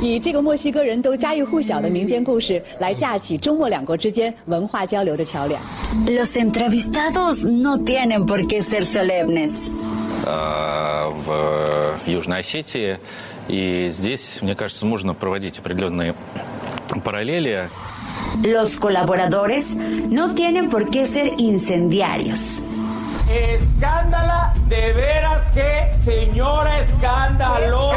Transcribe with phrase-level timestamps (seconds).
[0.00, 5.60] 以这个墨西哥人都家喻户晓的民间故事来架起中墨两国之间文化交流的桥梁。
[6.06, 9.70] Los entrevistados no tienen por qué ser solemnes.
[10.24, 12.98] э, в Южной Осетии.
[13.48, 16.14] И здесь, мне кажется, можно проводить определенные
[17.04, 17.68] параллели.
[18.42, 22.62] Los colaboradores no tienen por qué ser incendiarios.
[23.28, 27.96] Escándala, de veras que señora escandalosa.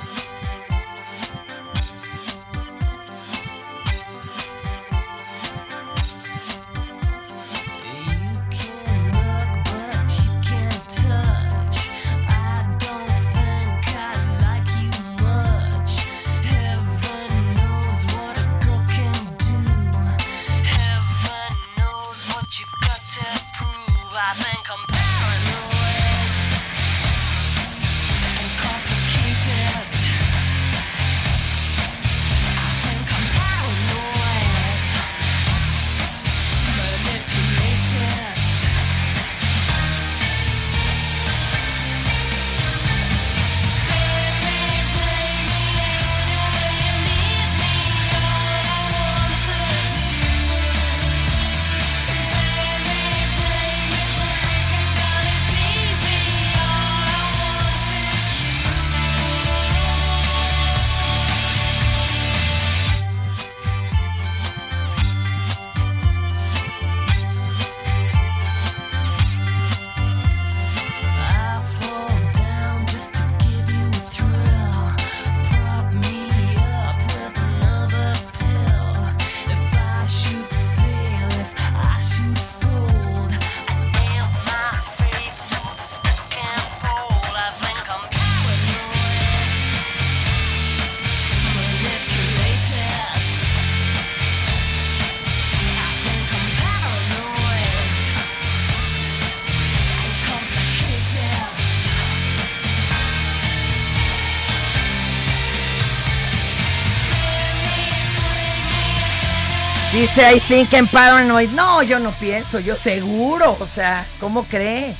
[110.13, 111.51] Dice I think I'm paranoid.
[111.51, 113.55] No, yo no pienso, yo seguro.
[113.61, 114.93] O sea, ¿cómo cree?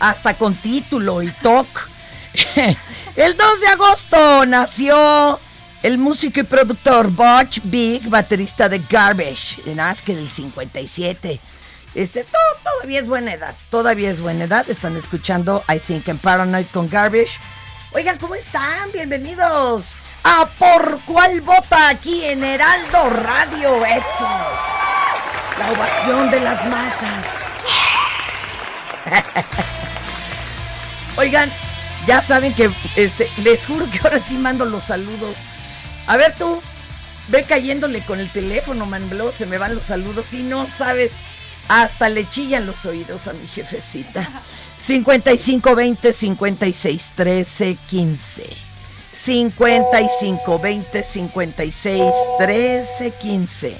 [0.00, 1.68] Hasta con título y talk.
[3.16, 5.38] el 2 de agosto nació
[5.84, 11.38] el músico y productor Butch Big, baterista de Garbage, de que del 57.
[11.94, 14.68] Este, to- todavía es buena edad, todavía es buena edad.
[14.68, 17.38] Están escuchando I Think I'm Paranoid con Garbage.
[17.92, 18.90] Oigan, ¿cómo están?
[18.90, 23.84] Bienvenidos a Por Cuál Vota aquí en Heraldo Radio.
[23.84, 24.28] Eso.
[25.58, 27.26] La ovación de las masas.
[31.16, 31.50] Oigan,
[32.06, 35.36] ya saben que este, les juro que ahora sí mando los saludos.
[36.06, 36.60] A ver tú,
[37.28, 41.12] ve cayéndole con el teléfono, man, luego se me van los saludos y no sabes,
[41.68, 44.28] hasta le chillan los oídos a mi jefecita.
[44.76, 48.67] 5520 56 13 15.
[49.12, 53.76] 55 20 56 13 15.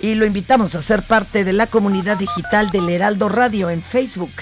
[0.00, 4.32] Y lo invitamos a ser parte de la comunidad digital del Heraldo Radio en Facebook,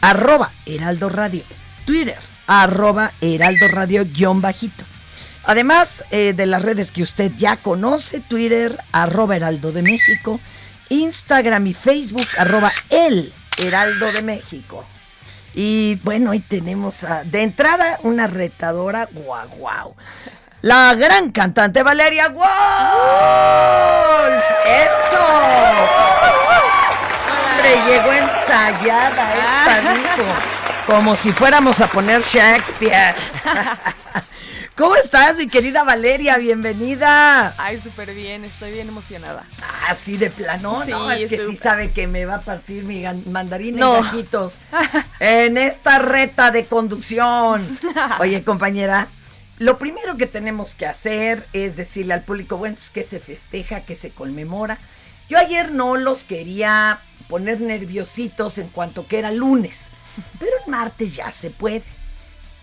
[0.00, 1.42] arroba Heraldo Radio,
[1.86, 4.84] Twitter, arroba Heraldo Radio guion bajito.
[5.44, 10.40] Además eh, de las redes que usted ya conoce, Twitter, arroba Heraldo de México,
[10.88, 14.84] Instagram y Facebook, arroba el Heraldo de México.
[15.58, 19.96] Y bueno, hoy tenemos a- de entrada una retadora, guau, guau.
[20.60, 22.46] La gran cantante Valeria Wolf.
[24.66, 25.26] ¡Eso!
[27.54, 30.24] Hombre, llegó ensayada esta, dijo.
[30.86, 33.14] Como si fuéramos a poner Shakespeare.
[34.76, 36.36] ¿Cómo estás, mi querida Valeria?
[36.36, 37.54] Bienvenida.
[37.56, 39.46] Ay, súper bien, estoy bien emocionada.
[39.88, 43.02] Así de plano, Sí, no, es que sí sabe que me va a partir mi
[43.24, 43.98] mandarín No.
[43.98, 44.26] en
[45.18, 47.66] en esta reta de conducción.
[48.20, 49.08] Oye, compañera,
[49.58, 53.80] lo primero que tenemos que hacer es decirle al público, bueno, pues que se festeja,
[53.80, 54.76] que se conmemora.
[55.30, 59.88] Yo ayer no los quería poner nerviositos en cuanto que era lunes,
[60.38, 61.82] pero el martes ya se puede.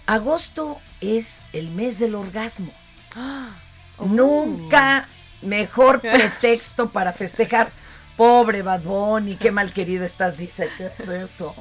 [0.05, 2.71] Agosto es el mes del orgasmo.
[3.99, 5.07] Nunca
[5.41, 7.69] mejor pretexto para festejar.
[8.17, 10.69] Pobre Bad Bunny, qué mal querido estás, dice.
[10.77, 11.55] ¿Qué es eso?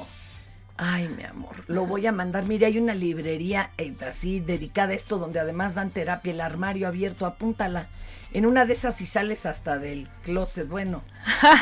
[0.77, 2.43] Ay, mi amor, lo voy a mandar.
[2.43, 6.87] Mire, hay una librería eh, así dedicada a esto, donde además dan terapia, el armario
[6.87, 7.87] abierto, apúntala.
[8.33, 11.03] En una de esas si sales hasta del closet, bueno,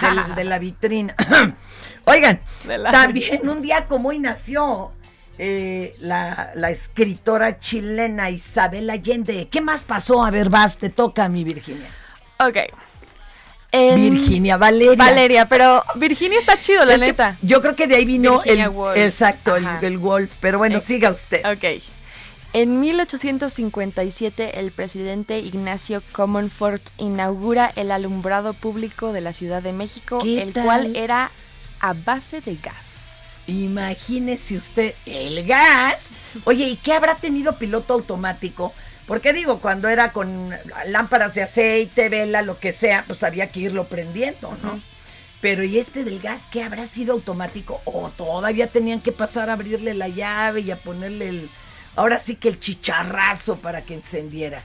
[0.02, 1.16] del- de la vitrina.
[2.06, 4.92] Oigan, De la- también un día como hoy nació
[5.44, 9.48] eh, la, la escritora chilena Isabel Allende.
[9.50, 10.24] ¿Qué más pasó?
[10.24, 11.88] A ver, vas, te toca, mi Virginia.
[12.40, 12.58] Ok.
[13.72, 14.96] En- Virginia Valeria.
[14.96, 17.38] Valeria, pero Virginia está chido, la Es neta.
[17.42, 18.98] yo creo que de ahí vino Virginia el Woolf.
[18.98, 20.32] exacto, el, el Wolf.
[20.40, 21.42] Pero bueno, Eh, siga usted.
[21.46, 21.82] Ok.
[22.54, 30.20] En 1857, el presidente Ignacio Comonfort inaugura el alumbrado público de la Ciudad de México,
[30.22, 30.66] ¿Qué el tal?
[30.66, 31.32] cual era
[31.80, 33.01] a base de gas.
[33.48, 36.08] Imagínese usted el gas.
[36.46, 38.74] Oye, ¿y qué habrá tenido piloto automático?
[39.08, 40.56] Porque digo, cuando era con
[40.88, 44.80] lámparas de aceite, vela, lo que sea, pues había que irlo prendiendo, ¿no?
[45.42, 47.82] Pero ¿y este del gas qué habrá sido automático?
[47.86, 51.50] ¿O todavía tenían que pasar a abrirle la llave y a ponerle el...
[51.96, 54.64] Ahora sí que el chicharrazo para que encendiera.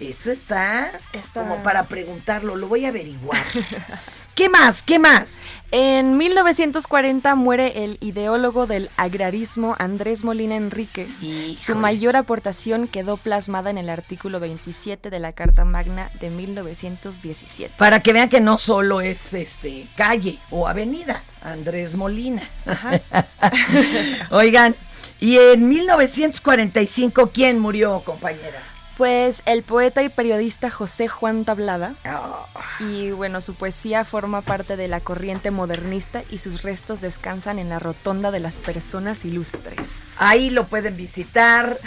[0.00, 3.44] Eso está, Está- como para preguntarlo, lo voy a averiguar.
[4.36, 4.82] ¿Qué más?
[4.82, 5.38] ¿Qué más?
[5.70, 11.22] En 1940 muere el ideólogo del agrarismo Andrés Molina Enríquez.
[11.22, 11.58] Híjole.
[11.58, 17.76] Su mayor aportación quedó plasmada en el artículo 27 de la Carta Magna de 1917.
[17.78, 22.46] Para que vean que no solo es este calle o avenida, Andrés Molina.
[24.30, 24.76] Oigan,
[25.18, 28.62] y en 1945, ¿quién murió, compañera?
[28.96, 32.46] Pues el poeta y periodista José Juan Tablada, Ah,
[32.80, 37.68] y bueno, su poesía forma parte de la corriente modernista y sus restos descansan en
[37.68, 40.12] la rotonda de las personas ilustres.
[40.18, 41.78] ahí lo pueden visitar.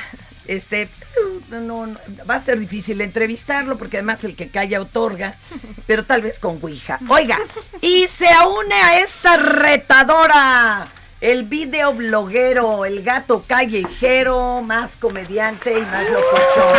[0.46, 0.90] Este,
[1.50, 1.96] no, no,
[2.28, 5.36] va a ser difícil entrevistarlo porque además el que calla otorga,
[5.86, 7.00] pero tal vez con Ouija.
[7.08, 7.38] Oiga,
[7.82, 10.88] y se une a esta retadora
[11.21, 16.74] el videobloguero, el gato callejero, más comediante y más locochón.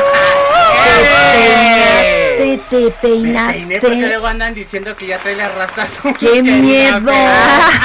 [2.40, 5.90] Te peinaste, Me peiné porque luego andan diciendo que ya trae las rastas.
[6.18, 7.12] ¡Qué miedo!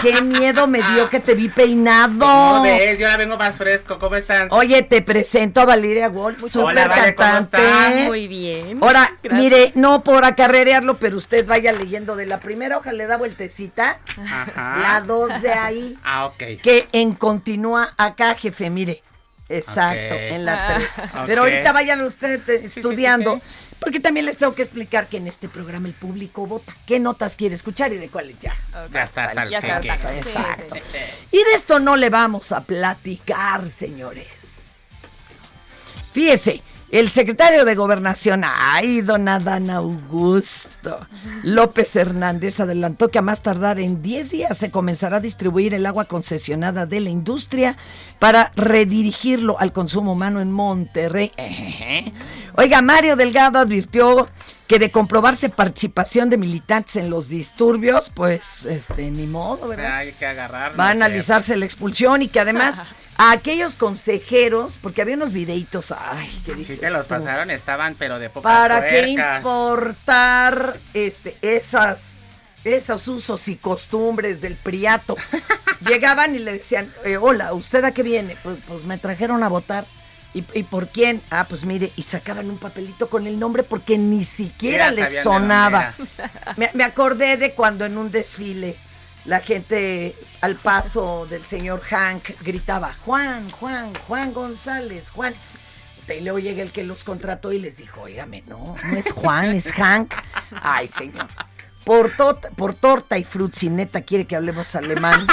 [0.02, 2.20] ¡Qué miedo me dio que te vi peinado!
[2.20, 2.98] ¿Cómo ves?
[2.98, 4.00] Yo la vengo más fresco.
[4.00, 4.48] ¿Cómo están?
[4.52, 7.58] Oye, te presento a Valeria Wolf, súper Vale, ¿cómo cantante.
[7.58, 8.04] estás?
[8.06, 8.80] Muy bien.
[8.82, 9.42] Ahora, Gracias.
[9.42, 14.00] mire, no por acarrerearlo, pero usted vaya leyendo de la primera hoja, le da vueltecita,
[14.18, 14.78] Ajá.
[14.82, 16.38] la dos de ahí, Ah, ok.
[16.64, 19.04] que en continúa acá, jefe, mire.
[19.48, 20.74] Exacto, en la Ah.
[20.76, 20.90] 3.
[21.14, 21.24] Ok.
[21.28, 23.42] Pero ahorita vayan usted sí, estudiando, sí.
[23.86, 26.76] Porque también les tengo que explicar que en este programa el público vota.
[26.88, 28.58] ¿Qué notas quiere escuchar y de cuáles ya?
[28.92, 30.76] Ya está, Ya sí, Exacto.
[30.92, 30.98] sí.
[31.30, 34.78] Y de esto no le vamos a platicar, señores.
[36.14, 41.08] Fíjese, el secretario de Gobernación, ay, don Adán Augusto
[41.44, 45.86] López Hernández, adelantó que a más tardar en 10 días se comenzará a distribuir el
[45.88, 47.76] agua concesionada de la industria
[48.20, 51.32] para redirigirlo al consumo humano en Monterrey.
[52.56, 54.28] Oiga, Mario Delgado advirtió
[54.68, 59.98] que de comprobarse participación de militantes en los disturbios, pues, este, ni modo, ¿verdad?
[59.98, 60.80] Hay que agarrar.
[60.80, 62.82] va a analizarse la expulsión y que además
[63.18, 67.16] a aquellos consejeros, porque había unos videitos, ay, que Sí dices que los tú?
[67.16, 72.04] pasaron, estaban, pero de pocas ¿Para qué importar este, esas,
[72.64, 75.16] esos usos y costumbres del priato?
[75.88, 78.36] Llegaban y le decían, eh, hola, ¿usted a qué viene?
[78.42, 79.86] Pues, pues me trajeron a votar.
[80.36, 81.22] ¿Y, y por quién?
[81.32, 85.94] Ah, pues mire, y sacaban un papelito con el nombre porque ni siquiera les sonaba.
[86.58, 88.76] Me, me acordé de cuando en un desfile
[89.24, 95.34] la gente al paso del señor Hank gritaba, Juan, Juan, Juan González, Juan.
[96.08, 99.54] Y luego llega el que los contrató y les dijo, óigame, no, no es Juan,
[99.56, 100.14] es Hank.
[100.62, 101.28] Ay, señor.
[101.86, 105.26] por, tot- por torta y frutzineta quiere que hablemos alemán,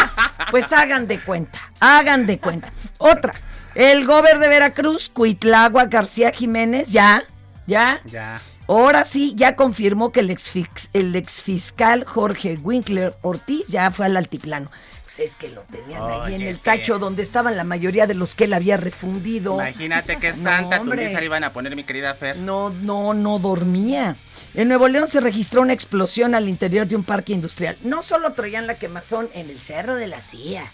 [0.51, 2.73] pues hagan de cuenta, hagan de cuenta.
[2.99, 3.35] Otra,
[3.75, 7.25] el gober de Veracruz, Cuitlagua García Jiménez, ya,
[7.67, 8.41] ya, Ya.
[8.69, 14.17] Ahora sí, ya confirmó que el, exfix- el exfiscal Jorge Winkler Ortiz ya fue al
[14.17, 14.71] altiplano.
[15.05, 18.15] Pues es que lo tenían ahí en el que- tacho donde estaban la mayoría de
[18.15, 19.55] los que él había refundido.
[19.55, 20.99] Imagínate qué No, santa hombre.
[21.01, 22.37] tundiza le iban a poner, mi querida Fer.
[22.39, 24.17] No, no, no dormía.
[24.55, 27.77] En Nuevo León se registró una explosión al interior de un parque industrial.
[27.83, 30.65] No solo traían la quemazón en el Cerro de la Silla,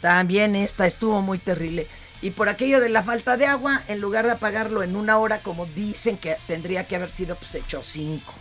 [0.00, 1.88] también esta estuvo muy terrible.
[2.22, 5.38] Y por aquello de la falta de agua, en lugar de apagarlo en una hora,
[5.38, 8.34] como dicen que tendría que haber sido, pues hecho cinco.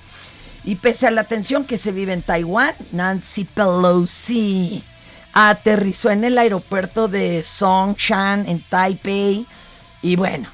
[0.63, 4.83] Y pese a la tensión que se vive en Taiwán, Nancy Pelosi
[5.31, 9.45] aterrizó en el aeropuerto de Songshan en Taipei.
[10.01, 10.49] Y bueno,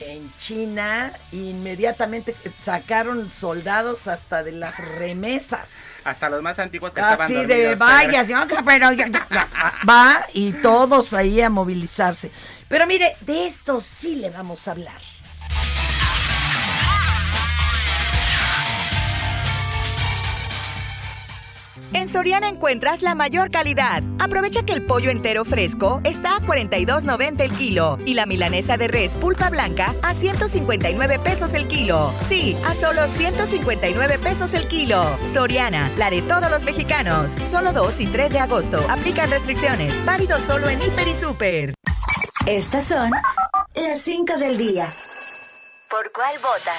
[0.00, 5.76] en China inmediatamente sacaron soldados hasta de las remesas.
[6.04, 7.76] Hasta los más antiguos que estaban Así de
[8.28, 8.90] yo, pero
[9.88, 12.30] va y todos ahí a movilizarse.
[12.68, 15.11] Pero mire, de esto sí le vamos a hablar.
[21.94, 24.02] En Soriana encuentras la mayor calidad.
[24.18, 28.88] Aprovecha que el pollo entero fresco está a 42.90 el kilo y la milanesa de
[28.88, 32.12] res pulpa blanca a 159 pesos el kilo.
[32.28, 35.04] Sí, a solo 159 pesos el kilo.
[35.32, 37.32] Soriana, la de todos los mexicanos.
[37.32, 38.84] Solo 2 y 3 de agosto.
[38.88, 40.04] Aplican restricciones.
[40.04, 41.74] Válido solo en Hiper y Super.
[42.46, 43.10] Estas son
[43.74, 44.92] las 5 del día.
[45.90, 46.72] ¿Por cuál vota?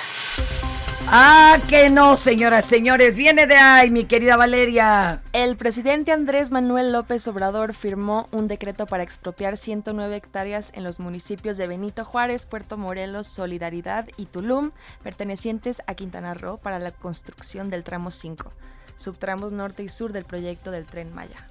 [1.08, 5.22] Ah, que no, señoras, señores, viene de ahí, mi querida Valeria.
[5.34, 11.00] El presidente Andrés Manuel López Obrador firmó un decreto para expropiar 109 hectáreas en los
[11.00, 14.72] municipios de Benito Juárez, Puerto Morelos, Solidaridad y Tulum,
[15.04, 18.52] pertenecientes a Quintana Roo, para la construcción del tramo 5,
[18.96, 21.48] subtramos norte y sur del proyecto del tren Maya.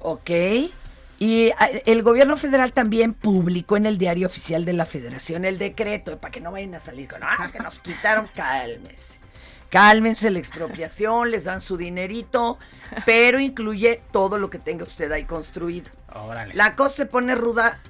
[0.00, 0.30] Ok.
[1.22, 5.58] Y ah, el gobierno federal también publicó en el diario oficial de la federación el
[5.58, 9.20] decreto, para que no vayan a salir con, ah, es que nos quitaron, cálmense.
[9.68, 12.58] Cálmense la expropiación, les dan su dinerito,
[13.04, 15.90] pero incluye todo lo que tenga usted ahí construido.
[16.14, 16.54] Órale.
[16.54, 17.80] La cosa se pone ruda,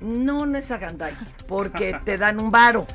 [0.00, 1.14] no, no es agandall,
[1.46, 2.88] porque te dan un varo.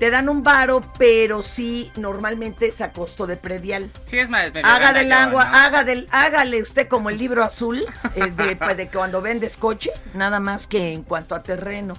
[0.00, 3.90] Te dan un varo, pero sí, normalmente es a costo de predial.
[4.06, 4.50] Sí, es más.
[4.64, 5.54] Haga del agua, ¿no?
[5.54, 7.84] haga del, hágale usted como el libro azul
[8.16, 11.98] eh, de, pues, de cuando vendes coche, nada más que en cuanto a terreno.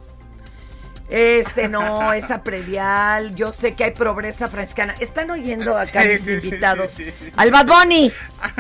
[1.12, 4.96] Este no, esa predial, yo sé que hay pobreza franciscana.
[5.02, 6.92] Están oyendo acá Sí, mis sí, invitados.
[6.92, 7.14] sí.
[7.36, 8.14] Al Bad Bunny,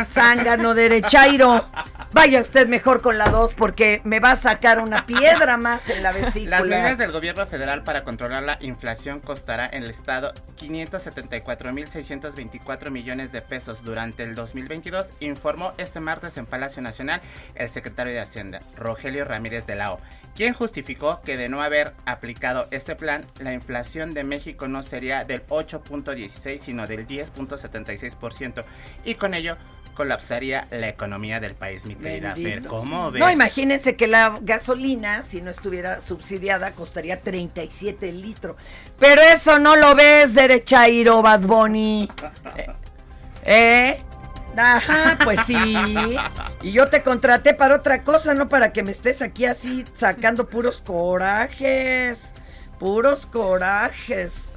[0.05, 1.65] zángano derechairo.
[2.11, 6.03] Vaya usted mejor con la dos porque me va a sacar una piedra más en
[6.03, 6.59] la vesícula.
[6.59, 13.31] Las medidas del gobierno federal para controlar la inflación costará en el Estado 574.624 millones
[13.31, 17.21] de pesos durante el 2022, informó este martes en Palacio Nacional
[17.55, 20.01] el secretario de Hacienda, Rogelio Ramírez de Lao,
[20.35, 25.23] quien justificó que de no haber aplicado este plan, la inflación de México no sería
[25.23, 28.63] del 8.16, sino del 10.76%,
[29.03, 29.57] y con ello
[29.93, 32.65] colapsaría la economía del país, mi querida Fer.
[32.65, 33.19] ¿Cómo ves?
[33.19, 38.55] No, imagínense que la gasolina, si no estuviera subsidiada, costaría 37 el litro.
[38.99, 42.09] Pero eso no lo ves, derechairo, Bad Bunny.
[42.57, 42.67] Eh,
[43.45, 44.01] ¿Eh?
[44.57, 45.55] Ajá, pues sí.
[46.61, 50.47] Y yo te contraté para otra cosa, no para que me estés aquí así sacando
[50.49, 52.23] puros corajes.
[52.79, 54.47] Puros corajes.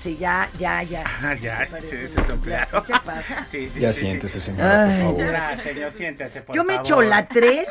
[0.00, 1.04] Sí, ya, ya, ya.
[1.22, 2.14] Ah, ya, Sí, sí, sí
[2.86, 3.46] se pasa.
[3.50, 4.46] Sí, sí, Ya sí, siéntese, sí.
[4.46, 5.26] señora, por Ay, favor.
[5.32, 6.86] Ya, señor, siéntese, por Yo me favor.
[6.86, 7.66] echo la 3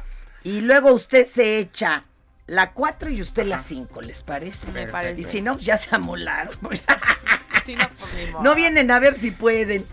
[0.44, 2.04] y luego usted se echa
[2.46, 4.70] la 4 y usted la 5, ¿les parece?
[4.72, 5.22] Me parece.
[5.22, 6.54] Y si no, ya se amolaron.
[7.68, 8.42] No, pues, ni modo.
[8.42, 9.86] no vienen a ver si pueden.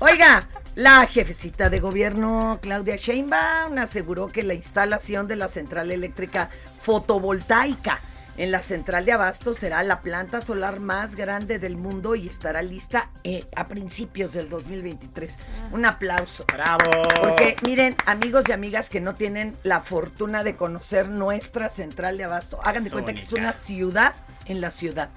[0.00, 6.50] Oiga, la jefecita de gobierno, Claudia Sheinbaum, aseguró que la instalación de la central eléctrica
[6.80, 8.00] fotovoltaica
[8.38, 12.62] en la central de Abasto será la planta solar más grande del mundo y estará
[12.62, 15.36] lista eh, a principios del 2023.
[15.72, 16.44] Un aplauso.
[16.52, 17.02] ¡Bravo!
[17.20, 22.24] Porque miren, amigos y amigas que no tienen la fortuna de conocer nuestra central de
[22.24, 24.14] abasto, hagan de cuenta que es una ciudad
[24.46, 25.10] en la ciudad.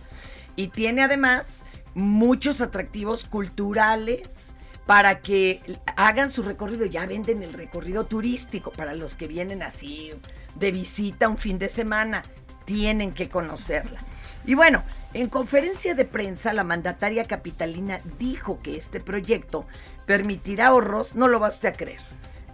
[0.56, 4.54] Y tiene además muchos atractivos culturales
[4.86, 5.62] para que
[5.96, 6.86] hagan su recorrido.
[6.86, 10.12] Ya venden el recorrido turístico para los que vienen así
[10.56, 12.24] de visita un fin de semana.
[12.66, 14.00] Tienen que conocerla.
[14.46, 19.66] Y bueno, en conferencia de prensa, la mandataria capitalina dijo que este proyecto
[20.06, 22.02] permitirá ahorros, no lo va usted a creer,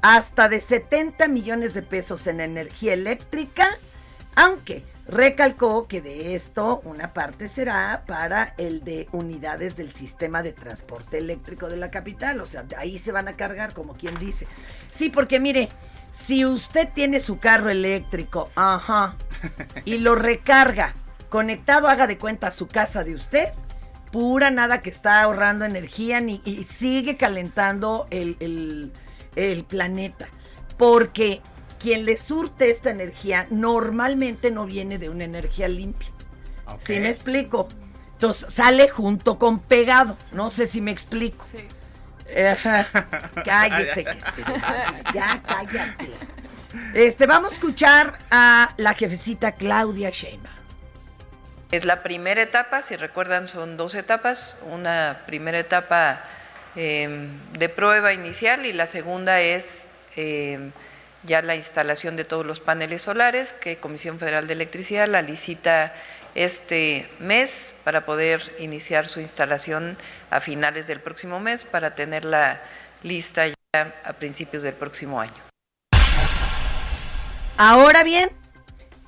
[0.01, 3.77] hasta de 70 millones de pesos en energía eléctrica,
[4.36, 10.52] aunque Recalcó que de esto una parte será para el de unidades del sistema de
[10.52, 14.48] transporte eléctrico de la capital, o sea, ahí se van a cargar, como quien dice.
[14.92, 15.70] Sí, porque mire,
[16.12, 19.16] si usted tiene su carro eléctrico, ajá,
[19.86, 20.94] y lo recarga
[21.30, 23.48] conectado, haga de cuenta a su casa de usted,
[24.12, 28.92] pura nada que está ahorrando energía ni, y sigue calentando el-
[29.36, 30.28] el planeta.
[30.78, 31.42] Porque
[31.80, 36.10] quien le surte esta energía normalmente no viene de una energía limpia.
[36.80, 37.68] ¿Sí me explico?
[38.14, 40.18] Entonces sale junto con pegado.
[40.32, 41.46] No sé si me explico.
[42.52, 42.88] Ajá.
[43.46, 44.44] Cállese, que este-
[45.14, 46.10] ya cállate.
[46.94, 50.56] Este, vamos a escuchar a la jefecita Claudia Sheinbaum.
[51.72, 56.22] Es la primera etapa, si recuerdan son dos etapas, una primera etapa
[56.76, 60.72] eh, de prueba inicial y la segunda es eh,
[61.24, 65.94] ya la instalación de todos los paneles solares que Comisión Federal de Electricidad la licita
[66.36, 69.98] este mes para poder iniciar su instalación
[70.30, 72.62] a finales del próximo mes para tenerla
[73.04, 73.56] lista ya
[74.04, 75.34] a principios del próximo año.
[77.58, 78.30] Ahora bien,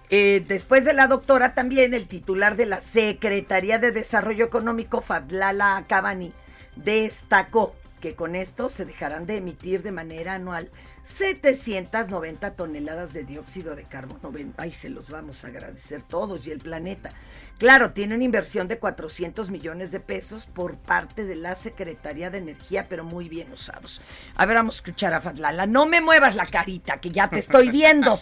[0.10, 5.84] eh, después de la doctora, también el titular de la Secretaría de Desarrollo Económico, Fablala
[5.88, 6.34] Cabani,
[6.76, 10.72] destacó que con esto se dejarán de emitir de manera anual
[11.04, 14.32] 790 toneladas de dióxido de carbono.
[14.58, 17.12] Ay, se los vamos a agradecer todos y el planeta.
[17.58, 22.40] Claro, tiene una inversión de 400 millones de pesos por parte de la Secretaría de
[22.40, 24.02] Energía, pero muy bien usados.
[24.36, 25.66] A ver, vamos a escuchar a Fablala.
[25.66, 28.18] No me muevas la carita, que ya te estoy viendo.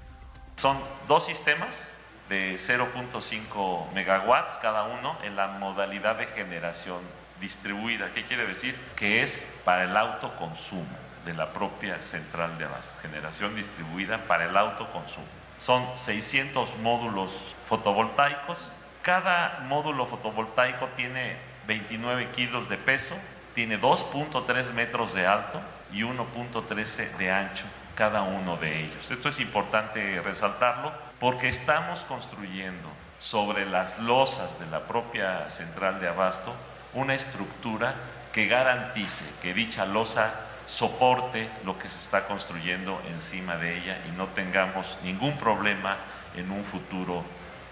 [0.56, 0.78] Son
[1.08, 1.88] dos sistemas
[2.28, 7.00] de 0.5 megawatts cada uno en la modalidad de generación
[7.44, 8.10] distribuida.
[8.10, 8.74] ¿Qué quiere decir?
[8.96, 10.96] Que es para el autoconsumo
[11.26, 12.94] de la propia central de abasto.
[13.02, 15.26] Generación distribuida para el autoconsumo.
[15.58, 17.32] Son 600 módulos
[17.68, 18.70] fotovoltaicos.
[19.02, 21.36] Cada módulo fotovoltaico tiene
[21.66, 23.14] 29 kilos de peso,
[23.54, 25.60] tiene 2.3 metros de alto
[25.92, 29.10] y 1.13 de ancho cada uno de ellos.
[29.10, 32.88] Esto es importante resaltarlo porque estamos construyendo
[33.20, 36.54] sobre las losas de la propia central de abasto
[36.94, 37.94] una estructura
[38.32, 40.34] que garantice que dicha losa
[40.66, 45.98] soporte lo que se está construyendo encima de ella y no tengamos ningún problema
[46.36, 47.22] en un futuro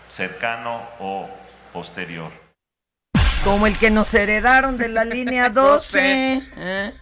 [0.09, 1.29] cercano o
[1.73, 2.31] posterior.
[3.45, 6.43] Como el que nos heredaron de la línea 12.
[6.57, 6.95] ¿eh?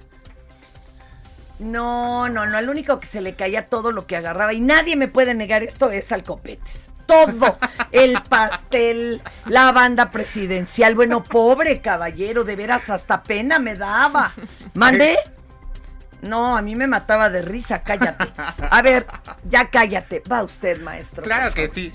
[1.58, 2.56] No, no, no.
[2.56, 5.62] Al único que se le caía todo lo que agarraba, y nadie me puede negar
[5.62, 6.89] esto, es al copetes.
[7.10, 7.58] Todo.
[7.90, 10.94] El pastel, la banda presidencial.
[10.94, 14.32] Bueno, pobre caballero, de veras, hasta pena me daba.
[14.74, 15.18] ¿Mandé?
[16.22, 18.32] No, a mí me mataba de risa, cállate.
[18.36, 19.06] A ver,
[19.44, 20.22] ya cállate.
[20.30, 21.24] Va usted, maestro.
[21.24, 21.92] Claro que sí.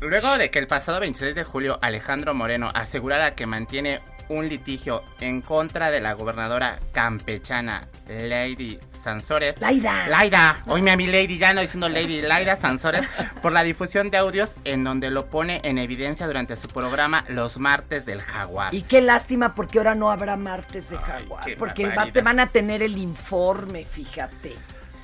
[0.00, 5.02] Luego de que el pasado 26 de julio Alejandro Moreno asegurara que mantiene un litigio
[5.20, 9.60] en contra de la gobernadora campechana Lady Sansores.
[9.60, 10.08] Laida.
[10.08, 10.62] Laida.
[10.66, 13.02] Oíme a mi Lady, ya no diciendo Lady, Laida Sansores,
[13.42, 17.58] por la difusión de audios en donde lo pone en evidencia durante su programa Los
[17.58, 18.74] Martes del Jaguar.
[18.74, 21.44] Y qué lástima porque ahora no habrá martes de jaguar.
[21.58, 24.56] Porque va- te van a tener el informe, fíjate.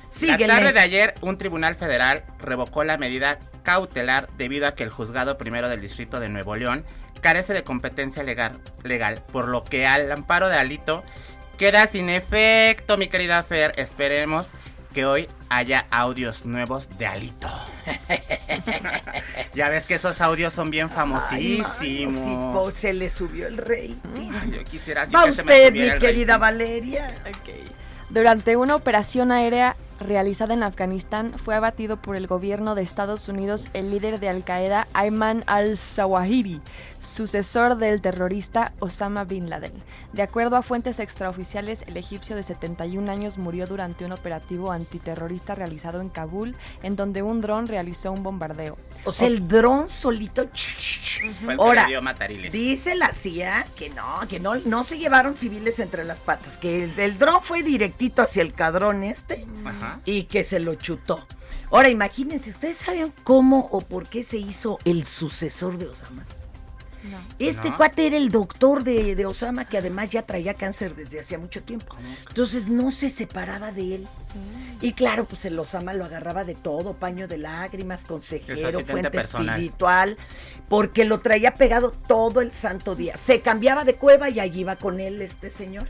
[0.09, 0.47] Síguele.
[0.47, 4.89] La tarde de ayer, un tribunal federal revocó la medida cautelar debido a que el
[4.89, 6.83] juzgado primero del distrito de Nuevo León
[7.21, 11.03] carece de competencia legal, legal por lo que al amparo de Alito
[11.61, 13.71] queda sin efecto, mi querida Fer.
[13.77, 14.47] Esperemos
[14.95, 17.47] que hoy haya audios nuevos de Alito.
[19.53, 22.13] ya ves que esos audios son bien Ay, famosísimos.
[22.15, 24.31] mano, sí, po, se le subió el rating.
[24.51, 26.41] Yo quisiera Va que se me usted, mi querida rating.
[26.41, 27.13] Valeria.
[28.09, 33.67] Durante una operación aérea realizada en Afganistán, fue abatido por el gobierno de Estados Unidos
[33.73, 36.61] el líder de Al Qaeda, Ayman al-Zawahiri,
[36.99, 39.73] sucesor del terrorista Osama Bin Laden.
[40.13, 45.55] De acuerdo a fuentes extraoficiales, el egipcio de 71 años murió durante un operativo antiterrorista
[45.55, 48.77] realizado en Kabul, en donde un dron realizó un bombardeo.
[49.05, 50.49] O sea, el dron solito.
[51.43, 51.87] Fue el que Ahora,
[52.51, 56.83] dice la CIA que no, que no, no se llevaron civiles entre las patas, que
[56.83, 59.90] el, el dron fue directito hacia el cadrón este Ajá.
[60.05, 61.25] Y que se lo chutó.
[61.71, 66.25] Ahora, imagínense, ¿ustedes saben cómo o por qué se hizo el sucesor de Osama?
[67.39, 67.77] Este No.
[67.77, 71.63] cuate era el doctor de, de Osama, que además ya traía cáncer desde hacía mucho
[71.63, 71.95] tiempo.
[72.27, 74.07] Entonces no se separaba de él.
[74.81, 79.49] Y claro, pues el Osama lo agarraba de todo, paño de lágrimas, consejero, fuente personal.
[79.55, 80.17] espiritual,
[80.69, 83.17] porque lo traía pegado todo el santo día.
[83.17, 85.87] Se cambiaba de cueva y allí iba con él este señor.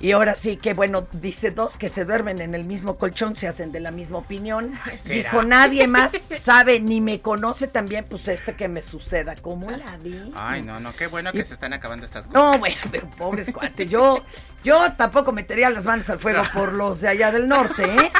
[0.00, 3.48] Y ahora sí que, bueno, dice dos que se duermen en el mismo colchón, se
[3.48, 4.72] hacen de la misma opinión.
[5.02, 5.30] ¿será?
[5.30, 9.34] Dijo, nadie más sabe ni me conoce también, pues este que me suceda.
[9.36, 10.30] ¿Cómo la vi?
[10.36, 12.40] Ay, no, no, qué bueno que se están acabando estas cosas.
[12.40, 14.22] No, bueno, pero pobres cuates, yo,
[14.64, 18.10] yo tampoco metería las manos al fuego por los de allá del norte, ¿eh?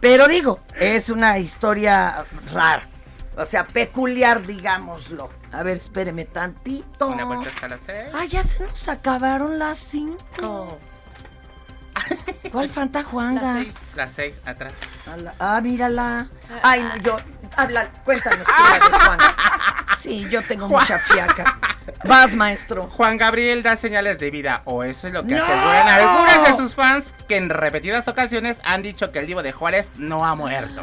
[0.00, 2.88] Pero digo, es una historia rara,
[3.36, 5.30] o sea, peculiar, digámoslo.
[5.52, 7.08] A ver, espéreme tantito.
[7.08, 8.10] Una vuelta hasta las seis.
[8.12, 10.78] Ah, ya se nos acabaron las cinco.
[12.52, 13.42] ¿Cuál Fanta Juanga?
[13.54, 14.72] Las seis, las seis atrás.
[15.22, 16.28] La- Ah, mírala.
[16.62, 17.16] Ay, no, yo,
[17.56, 18.52] habla, cuéntanos tú
[18.90, 19.34] la Juanga.
[20.00, 21.58] Sí, yo tengo mucha fiaca.
[22.04, 22.88] Vas, maestro.
[22.88, 25.44] Juan Gabriel da señales de vida, o eso es lo que ¡No!
[25.44, 29.52] aseguran algunas de sus fans que en repetidas ocasiones han dicho que el Divo de
[29.52, 30.82] Juárez no ha muerto.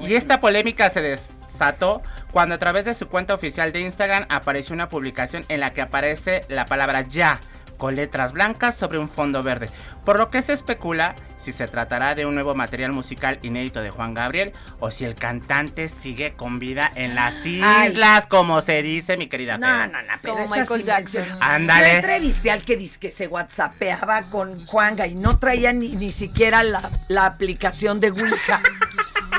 [0.00, 4.74] Y esta polémica se desató cuando a través de su cuenta oficial de Instagram apareció
[4.74, 7.40] una publicación en la que aparece la palabra ya
[7.78, 9.70] con letras blancas sobre un fondo verde,
[10.04, 13.90] por lo que se especula si se tratará de un nuevo material musical inédito de
[13.90, 17.62] Juan Gabriel o si el cantante sigue con vida en las Ay.
[17.90, 21.24] islas, como se dice, mi querida No, no, no, pero Como esas Michael Jackson.
[21.40, 21.88] Ándale.
[21.90, 26.10] Yo entrevisté al que dice que se whatsappeaba con Juanga y no traía ni, ni
[26.12, 28.60] siquiera la, la aplicación de Ouija.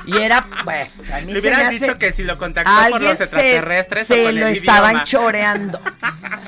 [0.06, 2.72] Y era, bueno, a mí Le se me hubieras hace- dicho que si lo contactó
[2.72, 5.04] por Alguien los se- extraterrestres se, o con lo el estaban idioma.
[5.04, 5.82] choreando.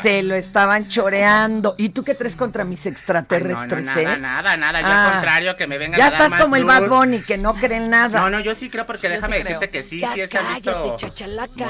[0.02, 1.76] Se lo estaban choreando.
[1.78, 4.17] ¿Y tú qué traes contra mis Ay, extraterrestres, no, no, nada, eh?
[4.19, 4.82] nada, nada.
[4.82, 5.06] Yo Ah.
[5.08, 6.63] al contrario, que me vengan Ya a dar estás más como el.
[6.65, 8.19] Bad Bunny, que no creen nada.
[8.21, 9.60] No, no, yo sí creo porque Yo déjame sí creo.
[9.60, 11.65] decirte que sí, Ya sí visto cállate, chachalaca.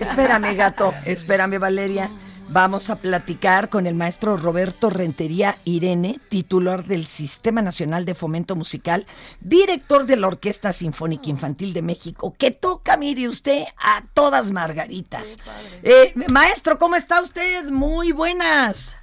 [0.00, 0.94] Espérame, gato.
[1.04, 2.08] Espérame, Valeria.
[2.52, 8.56] Vamos a platicar con el maestro Roberto Rentería Irene, titular del Sistema Nacional de Fomento
[8.56, 9.06] Musical,
[9.40, 15.38] director de la Orquesta Sinfónica Infantil de México, que toca, mire usted, a todas margaritas.
[15.82, 17.70] Eh, maestro, ¿cómo está usted?
[17.70, 18.98] Muy buenas.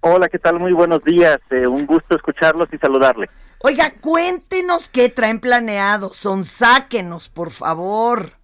[0.00, 0.58] Hola, ¿qué tal?
[0.58, 1.40] Muy buenos días.
[1.50, 3.28] Eh, un gusto escucharlos y saludarle.
[3.58, 6.14] Oiga, cuéntenos qué traen planeado.
[6.14, 8.37] Son, sáquenos, por favor.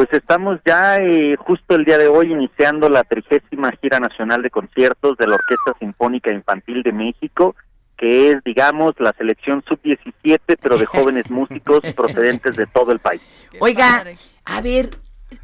[0.00, 4.48] Pues estamos ya eh, justo el día de hoy iniciando la trigésima gira nacional de
[4.48, 7.54] conciertos de la Orquesta Sinfónica Infantil de México,
[7.98, 13.20] que es, digamos, la selección sub-17, pero de jóvenes músicos procedentes de todo el país.
[13.58, 14.02] Oiga,
[14.46, 14.88] a ver,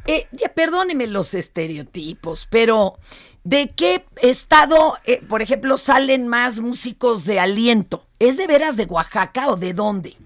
[0.07, 2.95] eh, ya perdóneme los estereotipos, pero
[3.43, 8.07] ¿de qué estado, eh, por ejemplo, salen más músicos de aliento?
[8.17, 10.17] ¿Es de veras de Oaxaca o de dónde?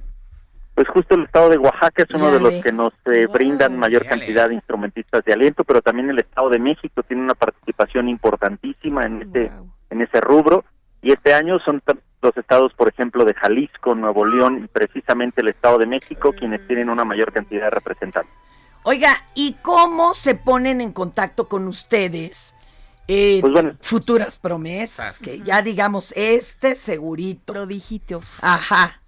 [0.81, 4.07] Pues justo el estado de Oaxaca es uno de los que nos eh, brindan mayor
[4.07, 9.03] cantidad de instrumentistas de aliento, pero también el estado de México tiene una participación importantísima
[9.03, 9.51] en este
[9.91, 10.65] en ese rubro
[11.03, 11.83] y este año son
[12.23, 16.65] los estados, por ejemplo, de Jalisco, Nuevo León y precisamente el estado de México quienes
[16.65, 18.33] tienen una mayor cantidad de representantes.
[18.81, 22.55] Oiga, ¿y cómo se ponen en contacto con ustedes?
[23.07, 23.73] Eh, Pues bueno.
[23.81, 27.53] futuras promesas, que ya digamos, este segurito.
[27.53, 28.43] Prodigitos.
[28.43, 29.00] Ajá.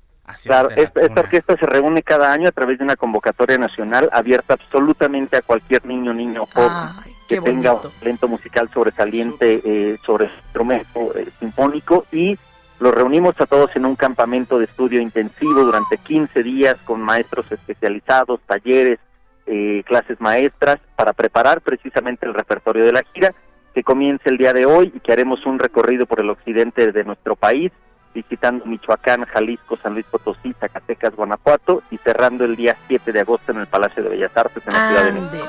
[0.44, 4.54] Claro, esta, esta orquesta se reúne cada año a través de una convocatoria nacional abierta
[4.54, 10.26] absolutamente a cualquier niño, niño o joven que tenga un talento musical sobresaliente eh, sobre
[10.26, 12.38] instrumento eh, sinfónico y
[12.80, 17.50] los reunimos a todos en un campamento de estudio intensivo durante 15 días con maestros
[17.52, 19.00] especializados, talleres,
[19.46, 23.34] eh, clases maestras para preparar precisamente el repertorio de la gira
[23.74, 27.04] que comienza el día de hoy y que haremos un recorrido por el occidente de
[27.04, 27.72] nuestro país
[28.14, 33.52] visitando Michoacán, Jalisco, San Luis Potosí, Zacatecas, Guanajuato y cerrando el día 7 de agosto
[33.52, 35.48] en el Palacio de Bellas Artes en la Ciudad de México.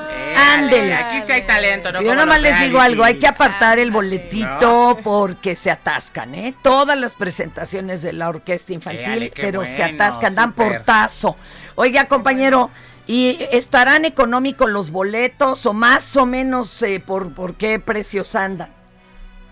[0.53, 0.93] Ándele.
[0.95, 1.99] Aquí sí hay talento, ¿no?
[2.01, 5.71] Yo Como nada más los les digo algo, hay que apartar el boletito porque se
[5.71, 6.55] atascan, ¿eh?
[6.61, 10.77] Todas las presentaciones de la orquesta infantil, Éale, pero se atascan, dan súper.
[10.77, 11.35] portazo.
[11.75, 12.71] Oiga, compañero,
[13.05, 18.69] ¿y estarán económicos los boletos o más o menos eh, por, por qué precios andan?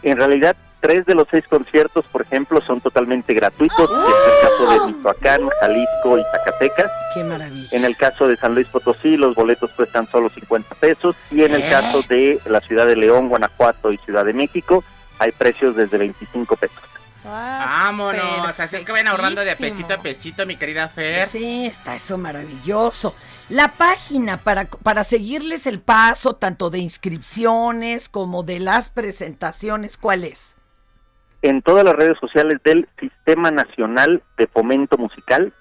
[0.01, 3.89] En realidad, tres de los seis conciertos, por ejemplo, son totalmente gratuitos.
[3.89, 4.05] ¡Oh!
[4.05, 6.91] Es el caso de Michoacán, Jalisco y Zacatecas.
[7.13, 7.69] Qué maravilla.
[7.71, 11.15] En el caso de San Luis Potosí, los boletos cuestan solo 50 pesos.
[11.31, 11.69] Y en el ¿Eh?
[11.69, 14.83] caso de la ciudad de León, Guanajuato y Ciudad de México,
[15.19, 16.83] hay precios desde 25 pesos.
[17.23, 21.29] Vámonos, así es que vayan ahorrando de pesito a pesito, mi querida Fer.
[21.29, 23.15] Sí, está eso maravilloso.
[23.47, 30.25] La página para, para seguirles el paso, tanto de inscripciones como de las presentaciones, ¿cuál
[30.25, 30.52] es?
[31.43, 35.53] En todas las redes sociales del Sistema Nacional de Fomento Musical.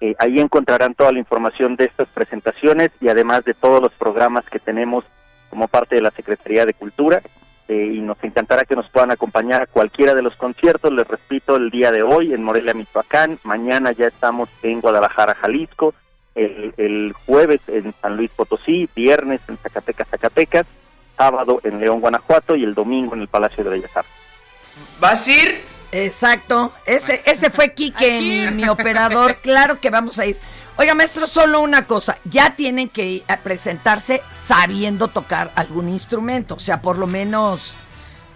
[0.00, 4.44] Eh, ahí encontrarán toda la información de estas presentaciones y además de todos los programas
[4.48, 5.04] que tenemos
[5.50, 7.20] como parte de la Secretaría de Cultura.
[7.68, 10.90] eh, y nos encantará que nos puedan acompañar a cualquiera de los conciertos.
[10.92, 15.94] Les repito, el día de hoy en Morelia, Michoacán, mañana ya estamos en Guadalajara, Jalisco,
[16.34, 20.66] el, el jueves en San Luis Potosí, viernes en Zacatecas, Zacatecas,
[21.16, 24.27] sábado en León, Guanajuato y el domingo en el Palacio de Bellas Artes.
[25.00, 25.62] ¿Vas a ir?
[25.92, 26.72] Exacto.
[26.86, 29.36] Ese, ese fue Quique, mi, mi operador.
[29.36, 30.38] Claro que vamos a ir.
[30.76, 32.18] Oiga, maestro, solo una cosa.
[32.24, 36.54] Ya tienen que ir a presentarse sabiendo tocar algún instrumento.
[36.54, 37.74] O sea, por lo menos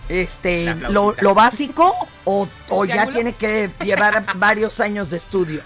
[0.09, 5.61] este lo, lo básico o, o ya tiene que llevar varios años de estudio.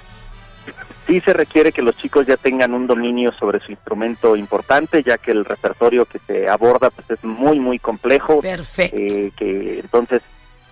[1.06, 5.16] Sí se requiere que los chicos ya tengan un dominio sobre su instrumento importante, ya
[5.16, 8.40] que el repertorio que se aborda pues es muy muy complejo.
[8.40, 8.96] Perfecto.
[8.98, 10.20] eh, que entonces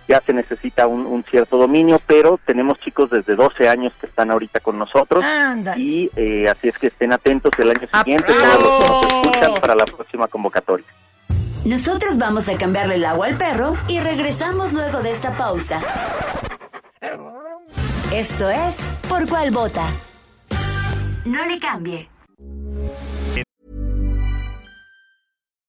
[0.07, 4.31] ya se necesita un, un cierto dominio, pero tenemos chicos desde 12 años que están
[4.31, 5.81] ahorita con nosotros Ándale.
[5.81, 9.53] y eh, así es que estén atentos el año siguiente todos los que nos escuchan
[9.61, 10.85] para la próxima convocatoria.
[11.65, 15.81] Nosotros vamos a cambiarle el agua al perro y regresamos luego de esta pausa.
[18.13, 18.75] Esto es
[19.09, 19.83] Por cuál vota.
[21.25, 22.07] No le cambie.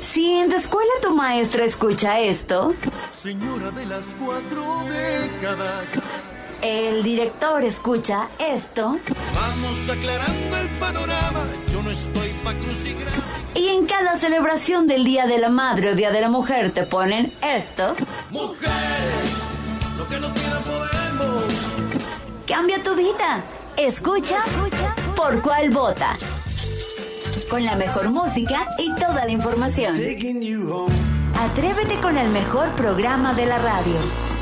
[0.00, 2.74] Si en tu escuela tu maestra escucha esto,
[3.12, 5.84] Señora de las cuatro décadas.
[6.62, 8.98] el director escucha esto,
[9.34, 11.40] Vamos aclarando el panorama.
[11.72, 12.54] Yo no estoy pa'
[13.54, 16.82] y en cada celebración del Día de la Madre o Día de la Mujer te
[16.84, 17.94] ponen esto,
[18.30, 19.32] Mujeres,
[19.96, 21.44] lo que no quieran podemos.
[22.46, 23.42] cambia tu vida.
[23.76, 24.38] Escucha
[25.16, 26.12] por cuál vota.
[27.50, 29.94] Con la mejor música y toda la información.
[31.38, 34.35] Atrévete con el mejor programa de la radio.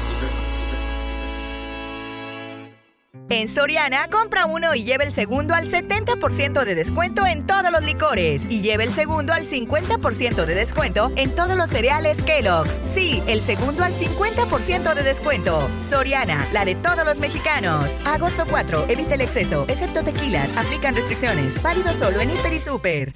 [3.30, 7.82] En Soriana, compra uno y lleva el segundo al 70% de descuento en todos los
[7.82, 8.46] licores.
[8.50, 12.80] Y lleva el segundo al 50% de descuento en todos los cereales Kellogg's.
[12.84, 15.66] Sí, el segundo al 50% de descuento.
[15.80, 17.98] Soriana, la de todos los mexicanos.
[18.06, 20.56] Agosto 4, evita el exceso, excepto tequilas.
[20.56, 21.62] Aplican restricciones.
[21.62, 23.12] Válido solo en Hiper y Super.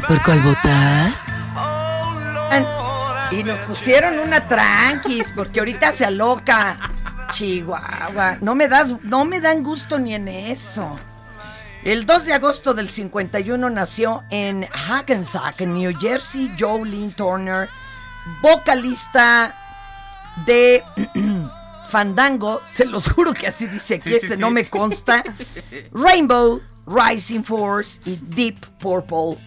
[0.00, 1.12] Por cuál votar.
[3.30, 6.78] Y nos pusieron una tranquis, porque ahorita se aloca.
[7.30, 8.38] Chihuahua.
[8.40, 10.96] No me das, no me dan gusto ni en eso.
[11.84, 17.68] El 2 de agosto del 51 nació en Hackensack, en New Jersey, Jolene Turner,
[18.40, 19.54] vocalista
[20.46, 20.82] de
[21.88, 24.40] Fandango, se los juro que así dice aquí, Sí, sí, ese sí.
[24.40, 25.22] no me consta,
[25.92, 29.38] Rainbow, Rising Force y Deep Purple.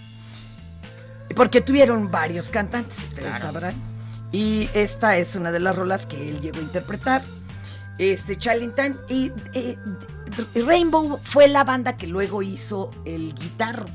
[1.35, 3.41] Porque tuvieron varios cantantes, ustedes Claro.
[3.41, 3.75] sabrán.
[4.31, 7.23] Y esta es una de las rolas que él llegó a interpretar.
[7.97, 9.77] Este Challentan y eh,
[10.55, 13.85] Rainbow fue la banda que luego hizo el guitarro.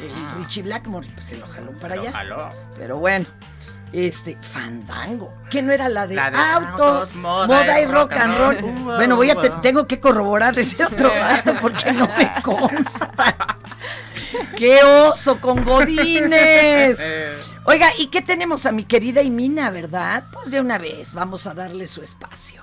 [0.00, 1.96] El Richie Blackmore, pues se lo jaló para Ah.
[1.96, 2.12] lo allá.
[2.12, 2.50] jaló.
[2.78, 3.26] Pero bueno,
[3.92, 5.34] este, Fandango.
[5.50, 8.38] ¿Qué no era la de, La de autos, autos, moda, moda y y rock and
[8.38, 8.56] roll?
[8.96, 13.55] Bueno, voy a te- tengo que corroborar ese otro dato porque no me consta.
[14.56, 17.02] ¡Qué oso con Godines!
[17.64, 20.24] Oiga, ¿y qué tenemos a mi querida Imina, verdad?
[20.32, 22.62] Pues de una vez, vamos a darle su espacio.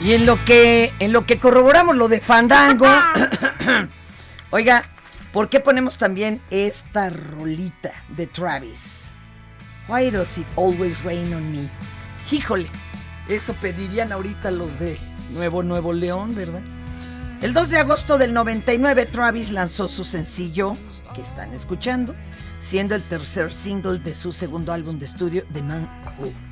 [0.00, 2.86] Y en lo que, en lo que corroboramos lo de Fandango,
[4.50, 4.84] oiga,
[5.30, 9.10] ¿por qué ponemos también esta rolita de Travis?
[9.88, 11.68] Why does it always rain on me?
[12.30, 12.70] Híjole,
[13.28, 14.98] eso pedirían ahorita los de
[15.32, 16.62] Nuevo Nuevo León, ¿verdad?
[17.42, 20.72] El 2 de agosto del 99, Travis lanzó su sencillo,
[21.14, 22.14] que están escuchando,
[22.58, 26.49] siendo el tercer single de su segundo álbum de estudio, The Man Who.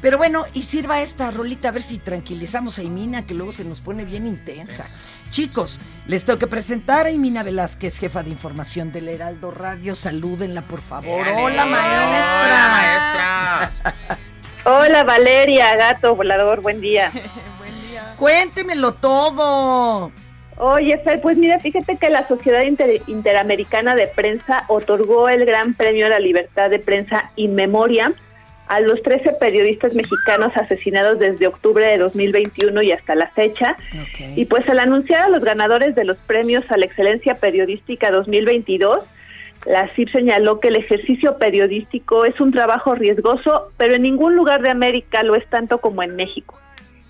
[0.00, 3.64] Pero bueno, y sirva esta rolita a ver si tranquilizamos a Imina, que luego se
[3.64, 4.86] nos pone bien intensa.
[5.30, 9.94] Chicos, les tengo que presentar a Imina Velázquez, jefa de información del Heraldo Radio.
[9.94, 11.26] Salúdenla, por favor.
[11.28, 12.42] Hola, maestra.
[12.42, 14.18] Hola, maestra.
[14.64, 17.12] Hola Valeria, gato volador, buen día.
[18.16, 20.12] Cuéntemelo todo.
[20.56, 25.72] Oye, Fer, pues mira, fíjate que la Sociedad Inter- Interamericana de Prensa otorgó el Gran
[25.74, 28.12] Premio a la Libertad de Prensa in Memoria
[28.70, 33.76] a los 13 periodistas mexicanos asesinados desde octubre de 2021 y hasta la fecha.
[34.36, 39.00] Y pues al anunciar a los ganadores de los premios a la excelencia periodística 2022,
[39.66, 44.62] la CIP señaló que el ejercicio periodístico es un trabajo riesgoso, pero en ningún lugar
[44.62, 46.56] de América lo es tanto como en México.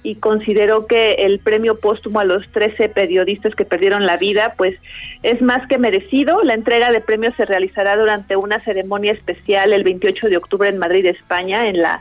[0.03, 4.79] Y consideró que el premio póstumo a los 13 periodistas que perdieron la vida, pues
[5.23, 6.43] es más que merecido.
[6.43, 10.79] La entrega de premios se realizará durante una ceremonia especial el 28 de octubre en
[10.79, 12.01] Madrid, España, en la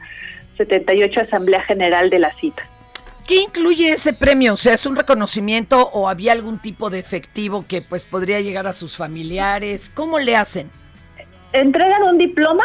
[0.58, 2.56] 78 Asamblea General de la CIP.
[3.28, 4.54] ¿Qué incluye ese premio?
[4.54, 8.66] O sea, ¿es un reconocimiento o había algún tipo de efectivo que pues podría llegar
[8.66, 9.92] a sus familiares?
[9.94, 10.72] ¿Cómo le hacen?
[11.54, 12.64] entregan un diploma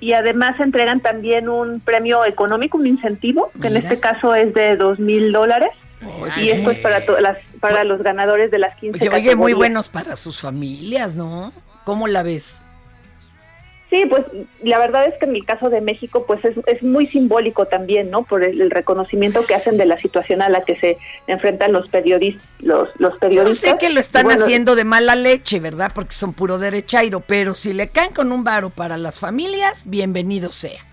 [0.00, 3.88] y además entregan también un premio económico, un incentivo, que en Mira.
[3.88, 5.70] este caso es de dos mil dólares.
[6.36, 9.54] Y esto es para, to- las, para los ganadores de las 15 Oye, oye, muy
[9.54, 11.52] buenos para sus familias, ¿no?
[11.84, 12.58] ¿Cómo la ves?
[13.88, 14.24] Sí, pues
[14.64, 18.10] la verdad es que en el caso de México, pues es, es muy simbólico también,
[18.10, 18.24] ¿no?
[18.24, 21.88] Por el, el reconocimiento que hacen de la situación a la que se enfrentan los
[21.88, 22.42] periodistas.
[22.58, 23.70] Los, los Yo periodistas.
[23.70, 25.92] sé que lo están bueno, haciendo de mala leche, ¿verdad?
[25.94, 30.52] Porque son puro derechairo, pero si le caen con un varo para las familias, bienvenido
[30.52, 30.84] sea.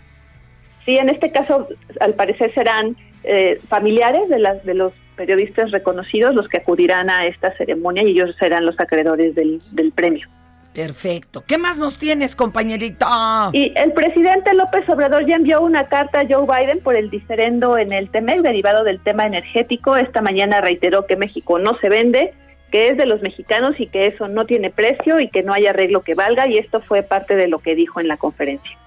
[0.86, 1.68] Sí, en este caso,
[2.00, 7.26] al parecer serán eh, familiares de, las, de los periodistas reconocidos los que acudirán a
[7.26, 10.28] esta ceremonia y ellos serán los acreedores del, del premio.
[10.74, 11.44] Perfecto.
[11.46, 13.50] ¿Qué más nos tienes, compañerita?
[13.54, 17.78] Y el presidente López Obrador ya envió una carta a Joe Biden por el diferendo
[17.78, 19.96] en el TEMEC derivado del tema energético.
[19.96, 22.34] Esta mañana reiteró que México no se vende,
[22.72, 25.68] que es de los mexicanos y que eso no tiene precio y que no hay
[25.68, 26.48] arreglo que valga.
[26.48, 28.78] Y esto fue parte de lo que dijo en la conferencia.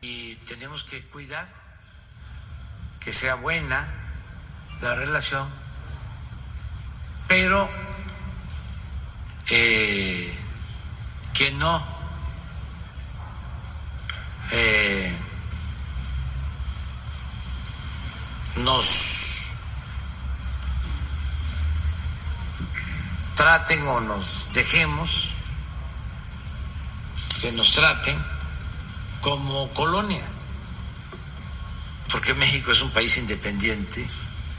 [0.00, 1.46] y tenemos que cuidar
[3.00, 3.86] que sea buena
[4.80, 5.48] la relación,
[7.26, 7.68] pero
[9.50, 10.32] eh,
[11.34, 11.82] que no
[14.50, 15.12] eh,
[18.56, 19.52] nos
[23.34, 25.30] traten o nos dejemos
[27.40, 28.18] que nos traten
[29.20, 30.24] como colonia,
[32.10, 34.06] porque México es un país independiente,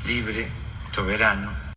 [0.05, 0.49] libre,
[0.91, 1.68] soberano.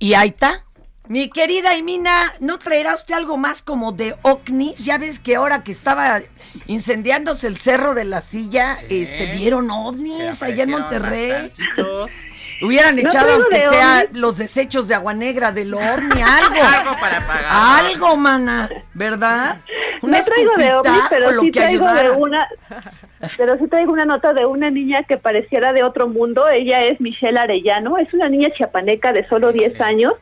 [0.00, 0.64] ¿Y ahí está?
[1.06, 4.78] Mi querida Imina, ¿no traerá usted algo más como de ovnis?
[4.84, 6.20] Ya ves que ahora que estaba
[6.66, 11.52] incendiándose el cerro de la silla, este, vieron ovnis allá en Monterrey.
[12.62, 14.20] Hubieran No echado, aunque de sea ovnis.
[14.20, 16.62] los desechos de agua negra del ovni, algo.
[16.62, 17.46] Algo para pagar.
[17.84, 19.60] Algo, mana, ¿verdad?
[20.02, 22.48] No traigo de ovnis, pero lo sí que traigo de una,
[23.36, 26.48] pero sí traigo una nota de una niña que pareciera de otro mundo.
[26.48, 30.12] Ella es Michelle Arellano, es una niña chiapaneca de solo 10 años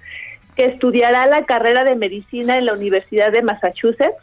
[0.57, 4.17] que estudiará la carrera de medicina en la Universidad de Massachusetts.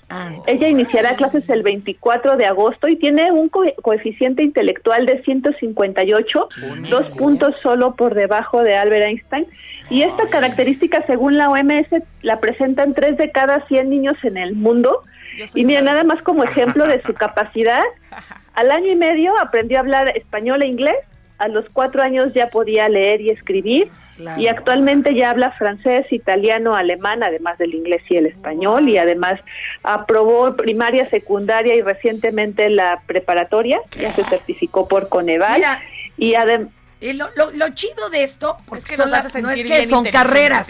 [0.47, 6.49] Ella iniciará clases el 24 de agosto y tiene un co- coeficiente intelectual de 158,
[6.89, 9.45] dos puntos solo por debajo de Albert Einstein.
[9.89, 11.87] Y esta característica, según la OMS,
[12.21, 15.03] la presentan 3 de cada 100 niños en el mundo.
[15.55, 17.81] Y mira, nada más como ejemplo de su capacidad,
[18.55, 20.95] al año y medio aprendió a hablar español e inglés,
[21.37, 24.39] a los cuatro años ya podía leer y escribir, Claro.
[24.41, 29.41] y actualmente ya habla francés, italiano, alemán, además del inglés y el español, y además
[29.83, 35.81] aprobó primaria, secundaria y recientemente la preparatoria, ya se certificó por Coneval, Mira.
[36.17, 36.69] y además...
[37.01, 40.05] Y lo, lo- lo chido de esto, porque que son las- no es que son
[40.05, 40.69] carreras,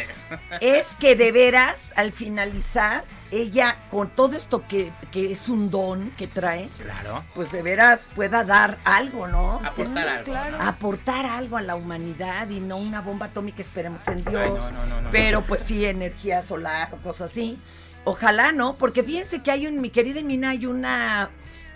[0.59, 6.09] es que de veras, al finalizar, ella, con todo esto que, que es un don
[6.11, 7.23] que trae, Claro.
[7.35, 9.61] pues de veras pueda dar algo, ¿no?
[9.63, 10.61] Aportar algo, ¿no?
[10.63, 14.35] Aportar algo a la humanidad y no una bomba atómica, esperemos en Dios.
[14.35, 15.09] Ay, no, no, no, no.
[15.11, 17.57] pero pues sí, energía solar o cosas así.
[18.03, 18.75] Ojalá, ¿no?
[18.77, 21.29] Porque fíjense que hay un, mi querida Mina, hay una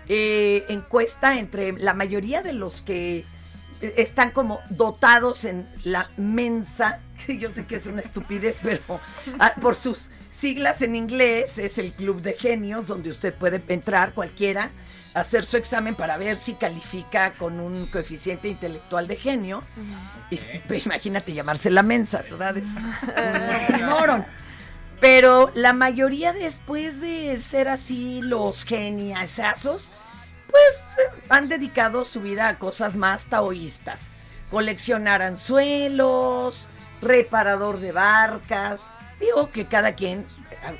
[0.08, 3.24] eh, encuesta entre la mayoría de los que eh,
[3.80, 9.00] están como dotados en la mensa, que yo sé que es una estupidez, pero
[9.38, 14.12] ah, por sus siglas en inglés es el Club de Genios, donde usted puede entrar
[14.12, 14.70] cualquiera,
[15.14, 19.62] hacer su examen para ver si califica con un coeficiente intelectual de genio.
[20.30, 20.38] Y
[20.84, 22.56] imagínate llamarse la mensa, ¿verdad?
[22.56, 24.24] Es un oxímoron.
[25.00, 29.90] Pero la mayoría después de ser así los geniasazos,
[30.50, 30.82] pues
[31.28, 34.10] han dedicado su vida a cosas más taoístas.
[34.50, 36.68] Coleccionar anzuelos,
[37.00, 38.90] reparador de barcas.
[39.20, 40.26] Digo que cada quien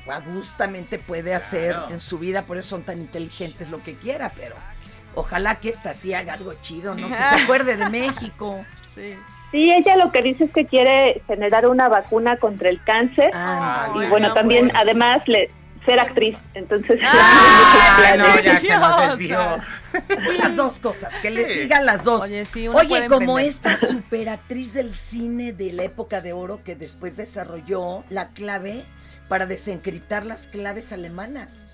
[0.07, 1.89] a- agustamente puede hacer Claro.
[1.93, 4.55] en su vida, por eso son tan inteligentes lo que quiera, pero
[5.15, 7.07] ojalá que esta sí haga algo chido, ¿no?
[7.07, 8.65] Que se acuerde de México.
[8.89, 9.15] Sí.
[9.51, 13.89] Sí, ella lo que dice es que quiere generar una vacuna contra el cáncer Ah,
[13.95, 14.81] y bueno, no, también pues.
[14.81, 15.51] además le,
[15.85, 18.61] ser actriz, entonces Ah, Ay, no, muchos ya planes.
[18.61, 18.77] se
[19.07, 20.37] nos desvió.
[20.39, 21.53] Las dos cosas, que le Sí.
[21.61, 22.23] sigan las dos.
[22.23, 22.79] Oye, sí, como
[23.39, 23.45] emprender.
[23.45, 28.85] esta superactriz del cine de la época de oro que después desarrolló la clave
[29.27, 31.65] para desencriptar las claves alemanas.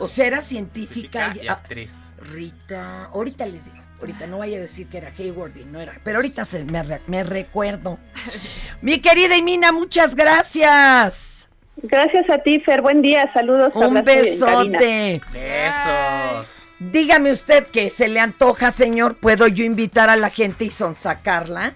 [0.00, 1.92] O sea, era científica y ah, actriz.
[2.18, 6.00] Rita, ahorita les digo, ahorita no vaya a decir que era Hayward y no era,
[6.04, 6.64] pero ahorita se
[7.06, 7.98] me recuerdo.
[8.82, 11.48] Mi querida Imina, muchas gracias.
[11.76, 12.82] Gracias a ti, Fer.
[12.82, 13.30] Buen día.
[13.32, 13.72] Saludos.
[13.74, 15.20] Un besote.
[15.32, 16.62] Besos.
[16.78, 19.16] Dígame usted que se le antoja, señor.
[19.16, 21.74] ¿Puedo yo invitar a la gente y sonsacarla?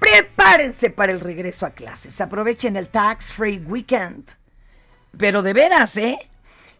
[0.00, 2.20] Prepárense para el regreso a clases.
[2.20, 4.24] Aprovechen el Tax Free Weekend.
[5.16, 6.18] Pero de veras, ¿eh?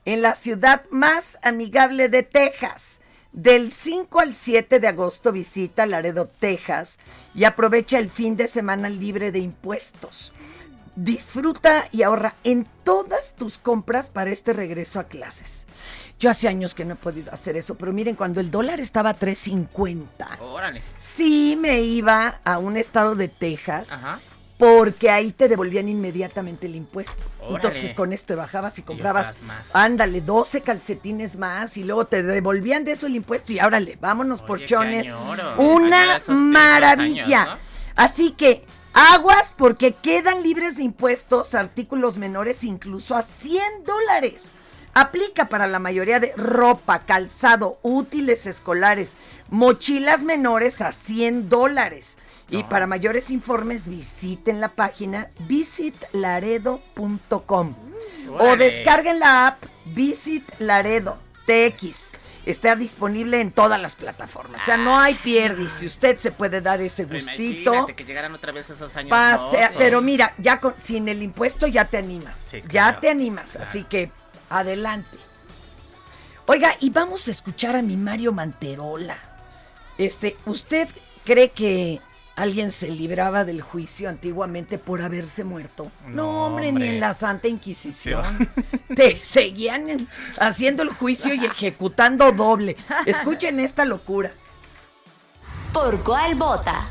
[0.04, 3.00] En la ciudad más amigable de Texas.
[3.32, 6.98] Del 5 al 7 de agosto visita Laredo, Texas
[7.34, 10.32] y aprovecha el fin de semana libre de impuestos.
[10.96, 15.66] Disfruta y ahorra en todas tus compras para este regreso a clases.
[16.18, 19.10] Yo hace años que no he podido hacer eso, pero miren, cuando el dólar estaba
[19.10, 20.06] a 3.50,
[20.40, 20.82] Órale.
[20.96, 24.18] sí me iba a un estado de Texas Ajá.
[24.56, 27.26] porque ahí te devolvían inmediatamente el impuesto.
[27.40, 27.56] Órale.
[27.56, 29.66] Entonces con esto te bajabas y comprabas, más.
[29.74, 34.40] ándale, 12 calcetines más y luego te devolvían de eso el impuesto y árale, vámonos
[34.40, 35.08] por qué chones.
[35.08, 35.56] añoro.
[35.60, 37.42] Una maravilla.
[37.42, 37.66] años, ¿no?
[37.96, 38.64] Así que
[38.96, 44.54] aguas porque quedan libres de impuestos artículos menores incluso a 100 dólares.
[44.94, 49.18] Aplica para la mayoría de ropa, calzado, útiles escolares,
[49.50, 52.16] mochilas menores a 100 dólares.
[52.48, 57.74] Y para mayores informes visiten la página visitlaredo.com
[58.38, 62.12] o descarguen la app Visit Laredo TX.
[62.46, 64.62] Está disponible en todas las plataformas.
[64.62, 65.68] O sea, no hay pierde.
[65.68, 69.10] Si usted se puede dar ese gustito, Imagínate que llegaran otra vez esos años.
[69.10, 69.56] pase.
[69.58, 69.74] mozos.
[69.76, 72.36] Pero mira, ya con, sin el impuesto ya te animas.
[72.36, 73.56] Sí, Ya te animas.
[73.56, 74.12] Así que
[74.48, 75.18] adelante.
[76.46, 79.18] Oiga, y vamos a escuchar a mi Mario Manterola.
[79.98, 80.88] Este, ¿usted
[81.24, 82.00] cree que
[82.36, 85.90] alguien se libraba del juicio antiguamente por haberse muerto?
[86.06, 88.48] No, No, hombre, ni en la Santa Inquisición.
[88.94, 90.08] Te seguían en-
[90.38, 92.76] haciendo el juicio y ejecutando doble.
[93.06, 94.32] Escuchen esta locura.
[95.72, 96.88] ¿Por cuál vota?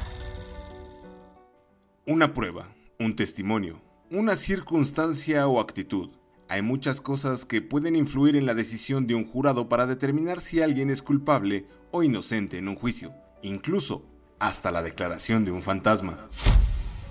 [2.06, 2.68] Una prueba,
[3.00, 3.82] un testimonio,
[4.12, 6.10] una circunstancia o actitud.
[6.48, 10.62] Hay muchas cosas que pueden influir en la decisión de un jurado para determinar si
[10.62, 14.06] alguien es culpable o inocente en un juicio, incluso
[14.40, 16.18] hasta la declaración de un fantasma.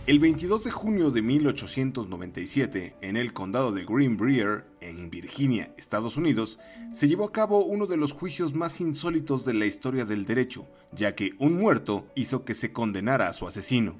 [0.06, 6.18] El 22 de junio de 1897, en el condado de Green Brier, en Virginia, Estados
[6.18, 6.58] Unidos,
[6.92, 10.66] se llevó a cabo uno de los juicios más insólitos de la historia del derecho,
[10.92, 13.96] ya que un muerto hizo que se condenara a su asesino.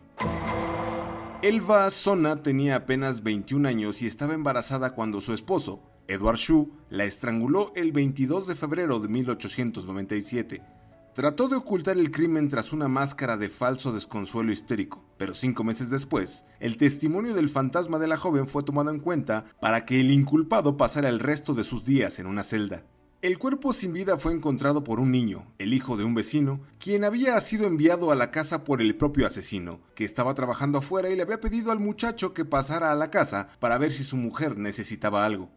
[1.41, 7.05] Elva Sona tenía apenas 21 años y estaba embarazada cuando su esposo, Edward Shue, la
[7.05, 10.74] estranguló el 22 de febrero de 1897.
[11.15, 15.89] Trató de ocultar el crimen tras una máscara de falso desconsuelo histérico, pero cinco meses
[15.89, 20.11] después, el testimonio del fantasma de la joven fue tomado en cuenta para que el
[20.11, 22.83] inculpado pasara el resto de sus días en una celda.
[23.23, 27.05] El cuerpo sin vida fue encontrado por un niño, el hijo de un vecino, quien
[27.05, 31.17] había sido enviado a la casa por el propio asesino, que estaba trabajando afuera y
[31.17, 34.59] le había pedido al muchacho que pasara a la casa para ver si su mujer
[34.59, 35.49] necesitaba algo.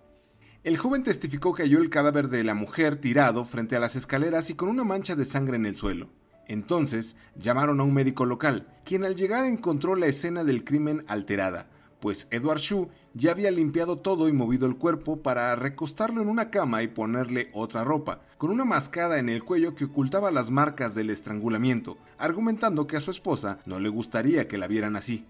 [0.64, 4.50] El joven testificó que halló el cadáver de la mujer tirado frente a las escaleras
[4.50, 6.10] y con una mancha de sangre en el suelo.
[6.48, 11.70] Entonces llamaron a un médico local, quien al llegar encontró la escena del crimen alterada,
[12.00, 16.50] pues Edward Shue ya había limpiado todo y movido el cuerpo para recostarlo en una
[16.50, 20.96] cama y ponerle otra ropa, con una mascada en el cuello que ocultaba las marcas
[20.96, 25.26] del estrangulamiento, argumentando que a su esposa no le gustaría que la vieran así.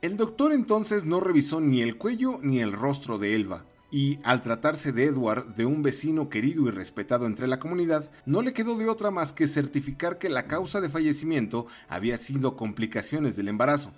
[0.00, 4.42] El doctor entonces no revisó ni el cuello ni el rostro de Elva, y al
[4.42, 8.76] tratarse de Edward, de un vecino querido y respetado entre la comunidad, no le quedó
[8.76, 13.92] de otra más que certificar que la causa de fallecimiento había sido complicaciones del embarazo.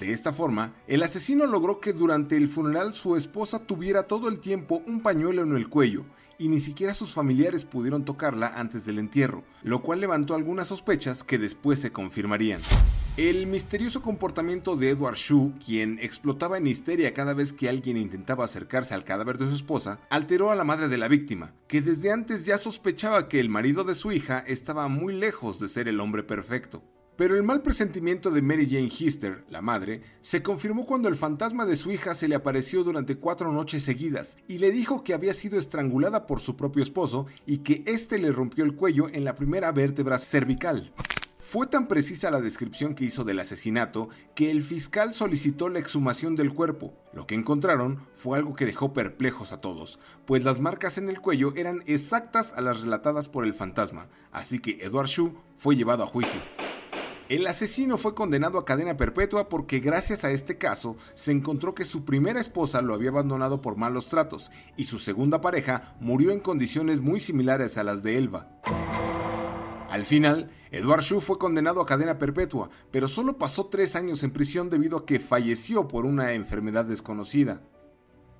[0.00, 4.40] De esta forma, el asesino logró que durante el funeral su esposa tuviera todo el
[4.40, 6.04] tiempo un pañuelo en el cuello,
[6.38, 11.22] y ni siquiera sus familiares pudieron tocarla antes del entierro, lo cual levantó algunas sospechas
[11.22, 12.60] que después se confirmarían.
[13.18, 18.46] El misterioso comportamiento de Edward Shue, quien explotaba en histeria cada vez que alguien intentaba
[18.46, 22.10] acercarse al cadáver de su esposa, alteró a la madre de la víctima, que desde
[22.10, 26.00] antes ya sospechaba que el marido de su hija estaba muy lejos de ser el
[26.00, 26.82] hombre perfecto.
[27.14, 31.66] Pero el mal presentimiento de Mary Jane Hister, la madre, se confirmó cuando el fantasma
[31.66, 35.34] de su hija se le apareció durante cuatro noches seguidas y le dijo que había
[35.34, 39.34] sido estrangulada por su propio esposo y que éste le rompió el cuello en la
[39.34, 40.94] primera vértebra cervical.
[41.52, 46.34] Fue tan precisa la descripción que hizo del asesinato que el fiscal solicitó la exhumación
[46.34, 46.94] del cuerpo.
[47.12, 51.20] Lo que encontraron fue algo que dejó perplejos a todos, pues las marcas en el
[51.20, 56.04] cuello eran exactas a las relatadas por el fantasma, así que Edward Shue fue llevado
[56.04, 56.40] a juicio.
[57.28, 61.84] El asesino fue condenado a cadena perpetua porque gracias a este caso se encontró que
[61.84, 66.40] su primera esposa lo había abandonado por malos tratos y su segunda pareja murió en
[66.40, 68.48] condiciones muy similares a las de Elva.
[69.92, 74.30] Al final, Edward Shue fue condenado a cadena perpetua, pero solo pasó tres años en
[74.30, 77.60] prisión debido a que falleció por una enfermedad desconocida.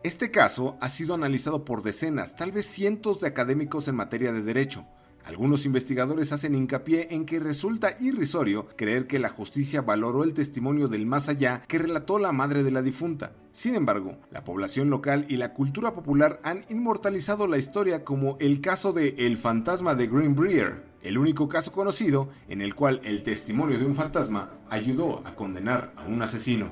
[0.03, 4.41] Este caso ha sido analizado por decenas, tal vez cientos de académicos en materia de
[4.41, 4.87] derecho.
[5.27, 10.89] Algunos investigadores hacen hincapié en que resulta irrisorio creer que la justicia valoró el testimonio
[10.89, 13.35] del más allá que relató la madre de la difunta.
[13.53, 18.63] Sin embargo, la población local y la cultura popular han inmortalizado la historia como el
[18.63, 23.79] caso de El fantasma de Greenbrier, el único caso conocido en el cual el testimonio
[23.79, 26.69] de un fantasma ayudó a condenar a un asesino.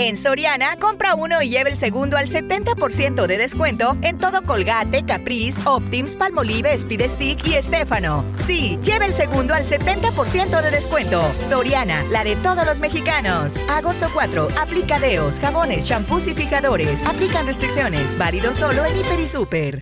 [0.00, 5.04] En Soriana, compra uno y lleva el segundo al 70% de descuento en todo Colgate,
[5.04, 8.24] Caprice, Optims, Palmolive, Speed Stick y Estefano.
[8.46, 11.20] Sí, lleva el segundo al 70% de descuento.
[11.48, 13.56] Soriana, la de todos los mexicanos.
[13.68, 17.04] Agosto 4, aplica deos, jabones, champús y fijadores.
[17.04, 18.16] Aplican restricciones.
[18.16, 19.80] Válido solo en Hiper y Super.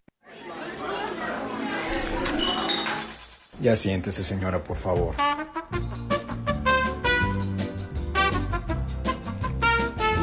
[3.61, 5.15] Ya siéntese, señora, por favor.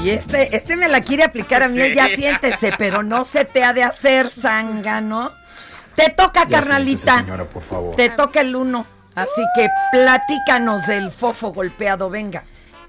[0.03, 1.95] Y este, este me la quiere aplicar a mí, Sí.
[1.95, 5.31] ya siéntese, pero no se te ha de hacer zángano.
[5.95, 6.99] Te toca, Ya carnalita.
[7.01, 7.95] siéntese, señora, por favor.
[7.95, 8.85] Te toca el uno.
[9.15, 12.43] Así que platícanos del fofo golpeado, venga.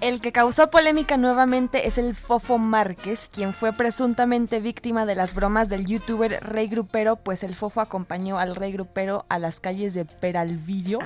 [0.05, 5.33] El que causó polémica nuevamente es el Fofo Márquez, quien fue presuntamente víctima de las
[5.33, 9.95] bromas del youtuber Rey Grupero, pues el Fofo acompañó al Rey Grupero a las calles
[9.95, 10.99] de Peralvillo,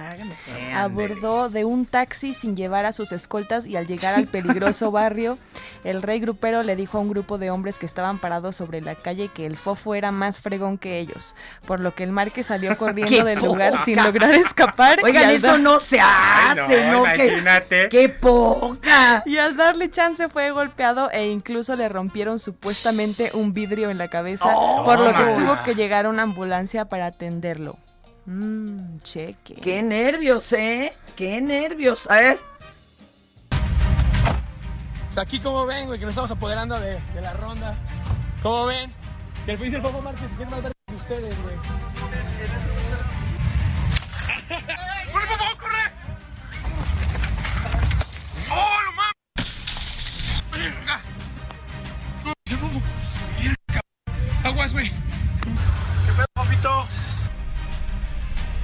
[0.75, 5.39] abordó de un taxi sin llevar a sus escoltas y al llegar al peligroso barrio,
[5.85, 8.97] el Rey Grupero le dijo a un grupo de hombres que estaban parados sobre la
[8.97, 11.37] calle que el Fofo era más fregón que ellos,
[11.69, 14.99] por lo que el Márquez salió corriendo ¡Qué del lugar sin lograr escapar.
[15.05, 17.05] Oigan, eso no se hace, ¿no?
[17.05, 17.89] Imagínate.
[17.91, 18.88] ¡Qué poca!
[19.27, 24.09] Y al darle chance fue golpeado e incluso le rompieron supuestamente un vidrio en la
[24.09, 27.77] cabeza, Oh, por lo que tuvo que llegar una ambulancia para atenderlo.
[28.27, 29.55] Mmm, cheque.
[29.55, 30.93] Qué nervios, ¿eh?
[31.17, 32.09] Qué nervios.
[32.11, 32.39] A ver.
[35.07, 37.75] Pues aquí como ven, güey, que nos estamos apoderando de, de la ronda.
[38.43, 38.93] ¿Cómo ven?
[39.47, 41.55] Que el juicio del Fofo Márquez que es más verde que ustedes, güey.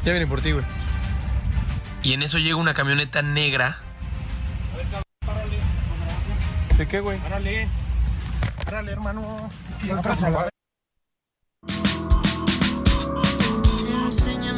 [0.05, 0.65] Ya vienen por ti, güey.
[2.03, 3.79] y en eso llega una camioneta negra.
[6.77, 7.19] ¿De qué, güey?
[7.19, 7.69] Párale.
[8.65, 9.51] Párale, hermano.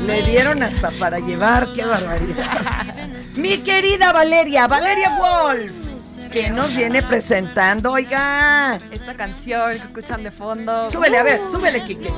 [0.06, 2.46] Le dieron hasta para llevar, qué barbaridad.
[3.36, 5.72] Mi querida Valeria, Valeria Wolf,
[6.30, 8.78] que nos viene presentando, oiga.
[8.90, 10.90] Esta canción que escuchan de fondo.
[10.90, 12.12] Súbele, a ver, súbele, Kike.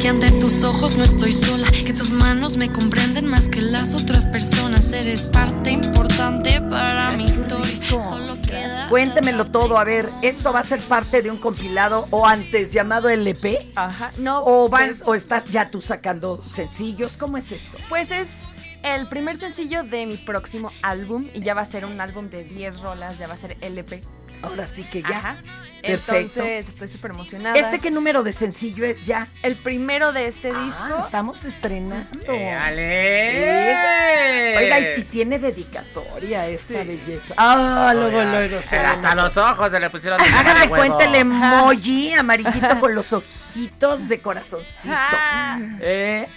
[0.00, 3.94] Que ante tus ojos no estoy sola, que tus manos me comprenden más que las
[3.94, 4.92] otras personas.
[4.92, 7.68] Eres parte importante para mi historia.
[8.02, 8.88] Solo queda.
[8.88, 13.08] Cuéntemelo todo, a ver, ¿esto va a ser parte de un compilado o antes llamado
[13.08, 13.70] LP?
[13.74, 14.42] Ajá, no.
[14.44, 17.16] ¿O, van, pues- o estás ya tú sacando sencillos?
[17.16, 17.76] ¿Cómo es esto?
[17.88, 18.48] Pues es
[18.82, 22.44] el primer sencillo de mi próximo álbum y ya va a ser un álbum de
[22.44, 24.02] 10 rolas, ya va a ser LP.
[24.42, 25.18] Ahora sí que ya.
[25.18, 25.36] Ajá.
[25.82, 26.40] Perfecto.
[26.42, 27.56] Entonces estoy súper emocionada.
[27.56, 29.26] ¿Este qué número de sencillo es ya?
[29.42, 31.04] El primero de este Ah, disco.
[31.04, 32.08] estamos estrenando.
[32.32, 34.56] ¡Éale!
[34.58, 37.34] Oiga, y, y tiene dedicatoria esta belleza.
[37.36, 38.60] Ah, luego, Oiga, luego.
[38.68, 40.76] se Hasta los ojos se le pusieron de Hágale huevo.
[40.76, 44.88] cuenta el emoji amarillito con los ojitos de corazoncito.
[44.88, 45.58] Ah.
[45.80, 46.28] Eh.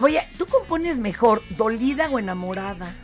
[0.00, 2.94] Oye, ¿tú compones mejor dolida o enamorada?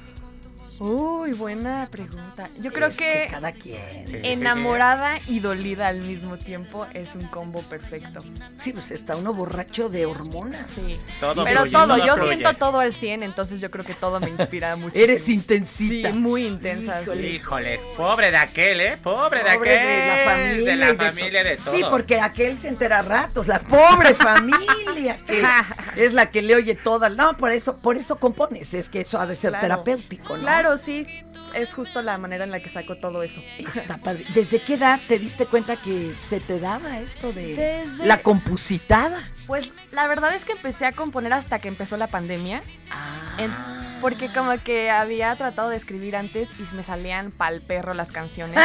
[0.85, 2.51] Uy, buena pregunta.
[2.59, 3.81] Yo creo Es que, que cada quien.
[4.05, 8.19] Sí, sí, enamorada y dolida al mismo tiempo es un combo perfecto.
[8.61, 10.67] Sí, pues está uno borracho de hormonas.
[10.67, 10.99] Sí.
[11.21, 12.37] Todo Pero fluye, todo, todo yo fluye.
[12.37, 15.05] siento todo al 100, entonces yo creo que todo me inspira muchísimo.
[15.05, 16.11] Eres intensita.
[16.11, 17.01] Sí, muy intensa.
[17.07, 17.17] sí.
[17.21, 18.97] Híjole, pobre de aquel, ¿eh?
[19.01, 19.87] Pobre de Pobre aquel.
[19.87, 20.65] de la familia.
[20.73, 21.77] De la familia, de to- todos.
[21.79, 25.45] Sí, porque aquel se entera a ratos, la pobre familia que
[26.05, 27.17] es la que le oye todas.
[27.17, 29.63] No, por eso, por eso compones, es que eso ha de ser Claro.
[29.83, 30.41] terapéutico, ¿no?
[30.41, 31.07] Claro, sí.
[31.55, 33.43] Es justo la manera en la que saco todo eso.
[33.59, 34.25] Está padre.
[34.35, 39.23] ¿Desde qué edad te diste cuenta que se te daba esto de Desde- la compusitada?
[39.47, 42.63] Pues la verdad es que empecé a componer hasta que empezó la pandemia.
[42.91, 43.37] Ah.
[43.39, 48.11] En- porque como que había tratado de escribir antes y me salían pal perro las
[48.11, 48.59] canciones.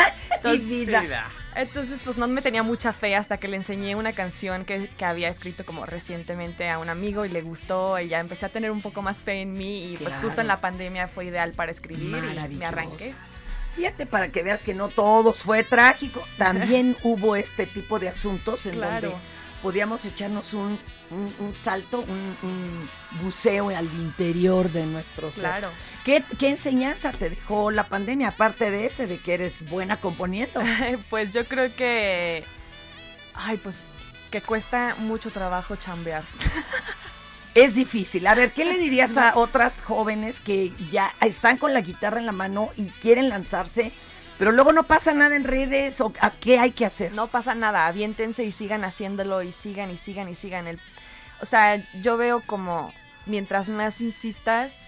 [0.45, 1.25] Y vida.
[1.57, 5.05] Entonces, pues no me tenía mucha fe hasta que le enseñé una canción que, que
[5.05, 8.69] había escrito como recientemente a un amigo y le gustó y ya empecé a tener
[8.71, 10.27] un poco más fe en mí y pues Claro.
[10.27, 13.15] justo en la pandemia fue ideal para escribir y me arranqué.
[13.75, 16.23] Fíjate para que veas que no todo fue trágico.
[16.37, 19.09] También hubo este tipo de asuntos en Claro.
[19.11, 19.25] donde
[19.61, 20.79] podíamos echarnos un,
[21.11, 22.89] un- un salto, un, un
[23.21, 25.41] buceo al interior de nuestro ser.
[25.43, 25.69] Claro.
[26.05, 30.59] ¿Qué, ¿Qué enseñanza te dejó la pandemia, aparte de ese, de que eres buena componiendo?
[31.09, 32.43] pues yo creo que...
[33.33, 33.75] Ay, pues
[34.31, 36.23] que cuesta mucho trabajo chambear.
[37.55, 38.27] Es difícil.
[38.27, 42.27] A ver, ¿qué le dirías a otras jóvenes que ya están con la guitarra en
[42.27, 43.91] la mano y quieren lanzarse,
[44.37, 47.11] pero luego no pasa nada en redes o a qué hay que hacer?
[47.13, 50.67] No pasa nada, aviéntense y sigan haciéndolo y sigan y sigan y sigan.
[50.67, 50.79] El,
[51.41, 52.93] o sea, yo veo como
[53.25, 54.87] mientras más insistas,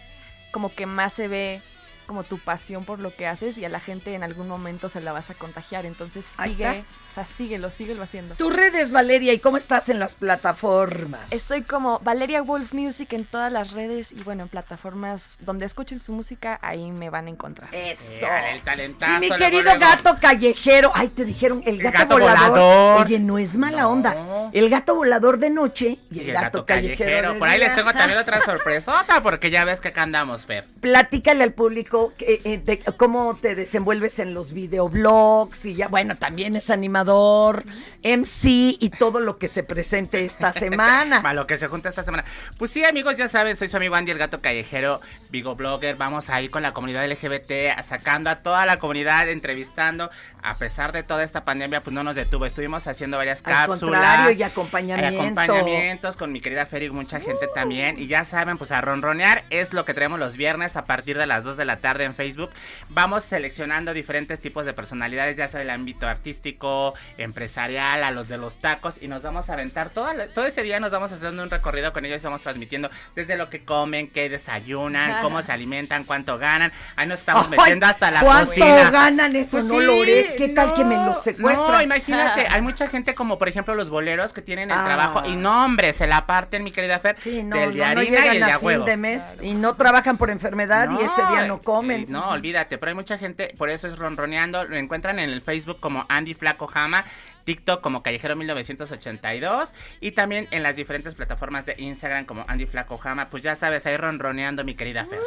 [0.52, 1.62] como que más se ve
[2.06, 5.00] como tu pasión por lo que haces y a la gente en algún momento se
[5.00, 5.86] la vas a contagiar.
[5.86, 6.84] Entonces sigue.
[7.10, 8.36] O sea, síguelo, síguelo haciendo.
[8.36, 11.32] Tus redes, Valeria, ¿y cómo estás en las plataformas?
[11.32, 16.00] Estoy como Valeria Wolf Music en todas las redes y bueno, en plataformas donde escuchen
[16.00, 17.74] su música, ahí me van a encontrar.
[17.74, 18.28] Eso.
[18.28, 19.26] Eh, el talentazo.
[19.26, 19.80] Y mi querido luego.
[19.80, 20.92] gato callejero.
[20.94, 22.50] Ay, te dijeron el gato, gato volador.
[22.52, 23.06] volador.
[23.08, 24.50] Oye, no es mala onda.
[24.54, 27.34] El gato volador de noche y el, gato, callejero.
[27.34, 30.68] de Por ahí les tengo también otra sorpresota, porque ya ves que acá andamos, Fer.
[30.80, 36.16] Platícale al público que, eh, de cómo te desenvuelves en los videoblogs y ya, bueno,
[36.16, 36.70] también es
[37.04, 41.22] MC y todo lo que se presente esta semana.
[41.22, 42.26] Para lo que se junta esta semana.
[42.58, 45.96] Pues sí, amigos, ya saben, soy su amigo Andy, el gato callejero, Vigo Blogger.
[45.96, 50.10] Vamos a ir con la comunidad LGBT, sacando a toda la comunidad, entrevistando.
[50.42, 52.46] A pesar de toda esta pandemia, pues no nos detuvo.
[52.46, 53.80] Estuvimos haciendo varias Al cápsulas.
[54.02, 55.22] contrario, y eh, acompañamiento.
[55.22, 58.00] acompañamientos con mi querida Fer y mucha gente también.
[58.00, 61.26] Y ya saben, pues a ronronear es lo que traemos los viernes a partir de
[61.28, 62.52] las 2 de la tarde en Facebook.
[62.90, 68.38] Vamos seleccionando diferentes tipos de personalidades, ya sea del ámbito artístico, empresarial, a los de
[68.38, 68.96] los tacos.
[69.02, 72.22] Y nos vamos a aventar todo ese día, nos vamos haciendo un recorrido con ellos
[72.22, 76.72] y vamos transmitiendo desde lo que comen, qué desayunan, cómo se alimentan, cuánto ganan.
[76.96, 78.90] Ahí nos estamos Ay, metiendo hasta la ¿cuánto cocina.
[78.92, 81.72] ganan esos Pues sí, ¿Qué tal que me los secuestran?
[81.72, 84.86] No, imagínate, hay mucha gente como por ejemplo los boleros que tienen el Ah.
[84.86, 88.00] trabajo y no, hombre, se la parten, mi querida Fer, No, del de no, no
[88.02, 91.22] harina y el de a fin de mes y no trabajan por enfermedad y ese
[91.28, 92.06] día no comen.
[92.10, 95.80] No, olvídate, pero hay mucha gente, por eso es ronroneando, lo encuentran en el Facebook
[95.80, 97.06] como Andy Flaco Jama,
[97.46, 99.72] TikTok como Callejero 1982
[100.02, 103.86] y también en las diferentes plataformas de Instagram como Andy Flaco Jama, pues ya sabes,
[103.86, 105.20] ahí ronroneando mi querida Fer.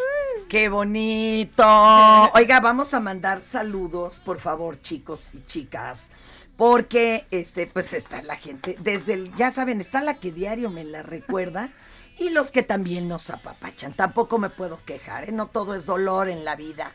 [0.49, 1.65] ¡Qué bonito!
[2.35, 6.11] Oiga, vamos a mandar saludos, por favor, chicos y chicas.
[6.57, 10.85] Porque, este, pues está la gente, desde el, ya saben, está la que diario me
[10.85, 11.71] la recuerda.
[12.19, 13.93] y los que también nos apapachan.
[13.95, 15.33] Tampoco me puedo quejar, ¿eh?
[15.33, 16.93] no todo es dolor en la vida.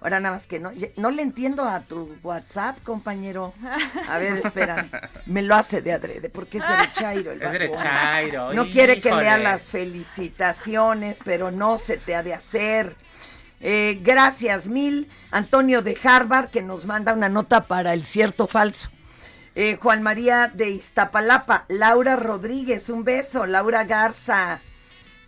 [0.00, 3.52] Ahora nada más que no, no le entiendo a tu WhatsApp, compañero.
[4.08, 4.88] A ver, espera,
[5.26, 9.36] me lo hace de adrede, porque es derechairo el Es derechairo, No quiere que lea
[9.36, 12.96] las felicitaciones, pero no se te ha de hacer.
[13.60, 18.90] Eh, gracias mil, Antonio de Harvard, que nos manda una nota para el cierto falso.
[19.54, 24.60] Eh, Juan María de Iztapalapa, Laura Rodríguez, un beso, Laura Garza.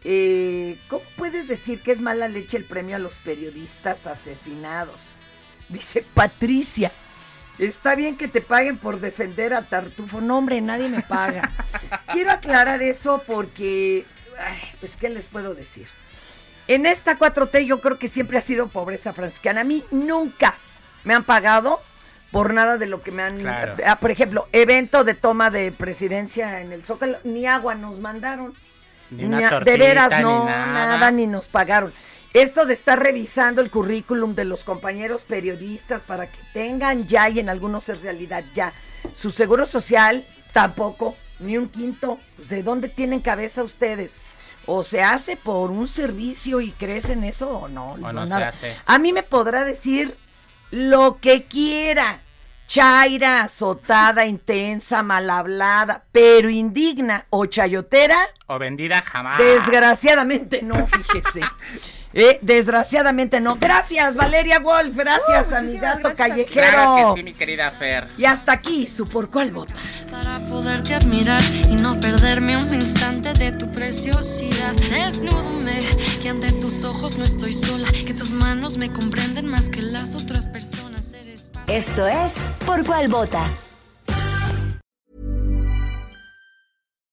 [0.05, 5.09] Eh, ¿Cómo puedes decir que es mala leche el premio a los periodistas asesinados?
[5.69, 6.93] Dice Patricia.
[7.59, 10.21] Está bien que te paguen por defender a Tartufo.
[10.21, 11.53] No, hombre, nadie me paga.
[12.13, 14.07] Quiero aclarar eso porque,
[14.39, 15.89] ay, pues, ¿qué les puedo decir?
[16.69, 19.63] En esta 4T yo creo que siempre ha sido pobreza franciscana.
[19.63, 20.57] A mí nunca
[21.05, 21.81] me han pagado
[22.31, 23.39] por nada de lo que me han...
[23.39, 23.75] Claro.
[23.87, 28.55] Ah, por ejemplo, evento de toma de presidencia en el Zócalo, ni agua nos mandaron.
[29.11, 30.67] Ni una Ni a- de veras, ni no, nada.
[30.97, 31.93] nada, ni nos pagaron.
[32.33, 37.41] Esto de estar revisando el currículum de los compañeros periodistas para que tengan ya, y
[37.41, 38.73] en algunos es realidad ya,
[39.15, 42.19] su seguro social, tampoco, ni un quinto.
[42.37, 44.23] Pues, ¿De dónde tienen cabeza ustedes?
[44.67, 47.93] O se hace por un servicio y crees en eso o no.
[47.93, 48.77] O no se hace.
[48.87, 50.17] A mí me podrá decir
[50.71, 52.21] lo que quiera.
[52.67, 59.39] Chaira, azotada, intensa, mal hablada, pero indigna o chayotera, O vendida jamás.
[59.39, 61.41] Desgraciadamente no, fíjese.
[62.15, 63.57] Eh, desgraciadamente no.
[63.57, 64.95] Gracias, Valeria Wolf.
[64.97, 66.67] Gracias Uh, a mi gato gracias callejero.
[66.69, 68.07] Claro que sí, mi querida Fer.
[68.19, 69.73] Y hasta aquí, su por cuál vota.
[70.11, 74.73] Para poderte admirar y no perderme un instante de tu preciosidad.
[74.91, 75.81] Desnúdame,
[76.21, 80.15] que ante tus ojos no estoy sola, que tus manos me comprenden más que las
[80.15, 81.13] otras personas.
[81.15, 82.33] Eres Esto es
[82.67, 83.43] Por cuál vota.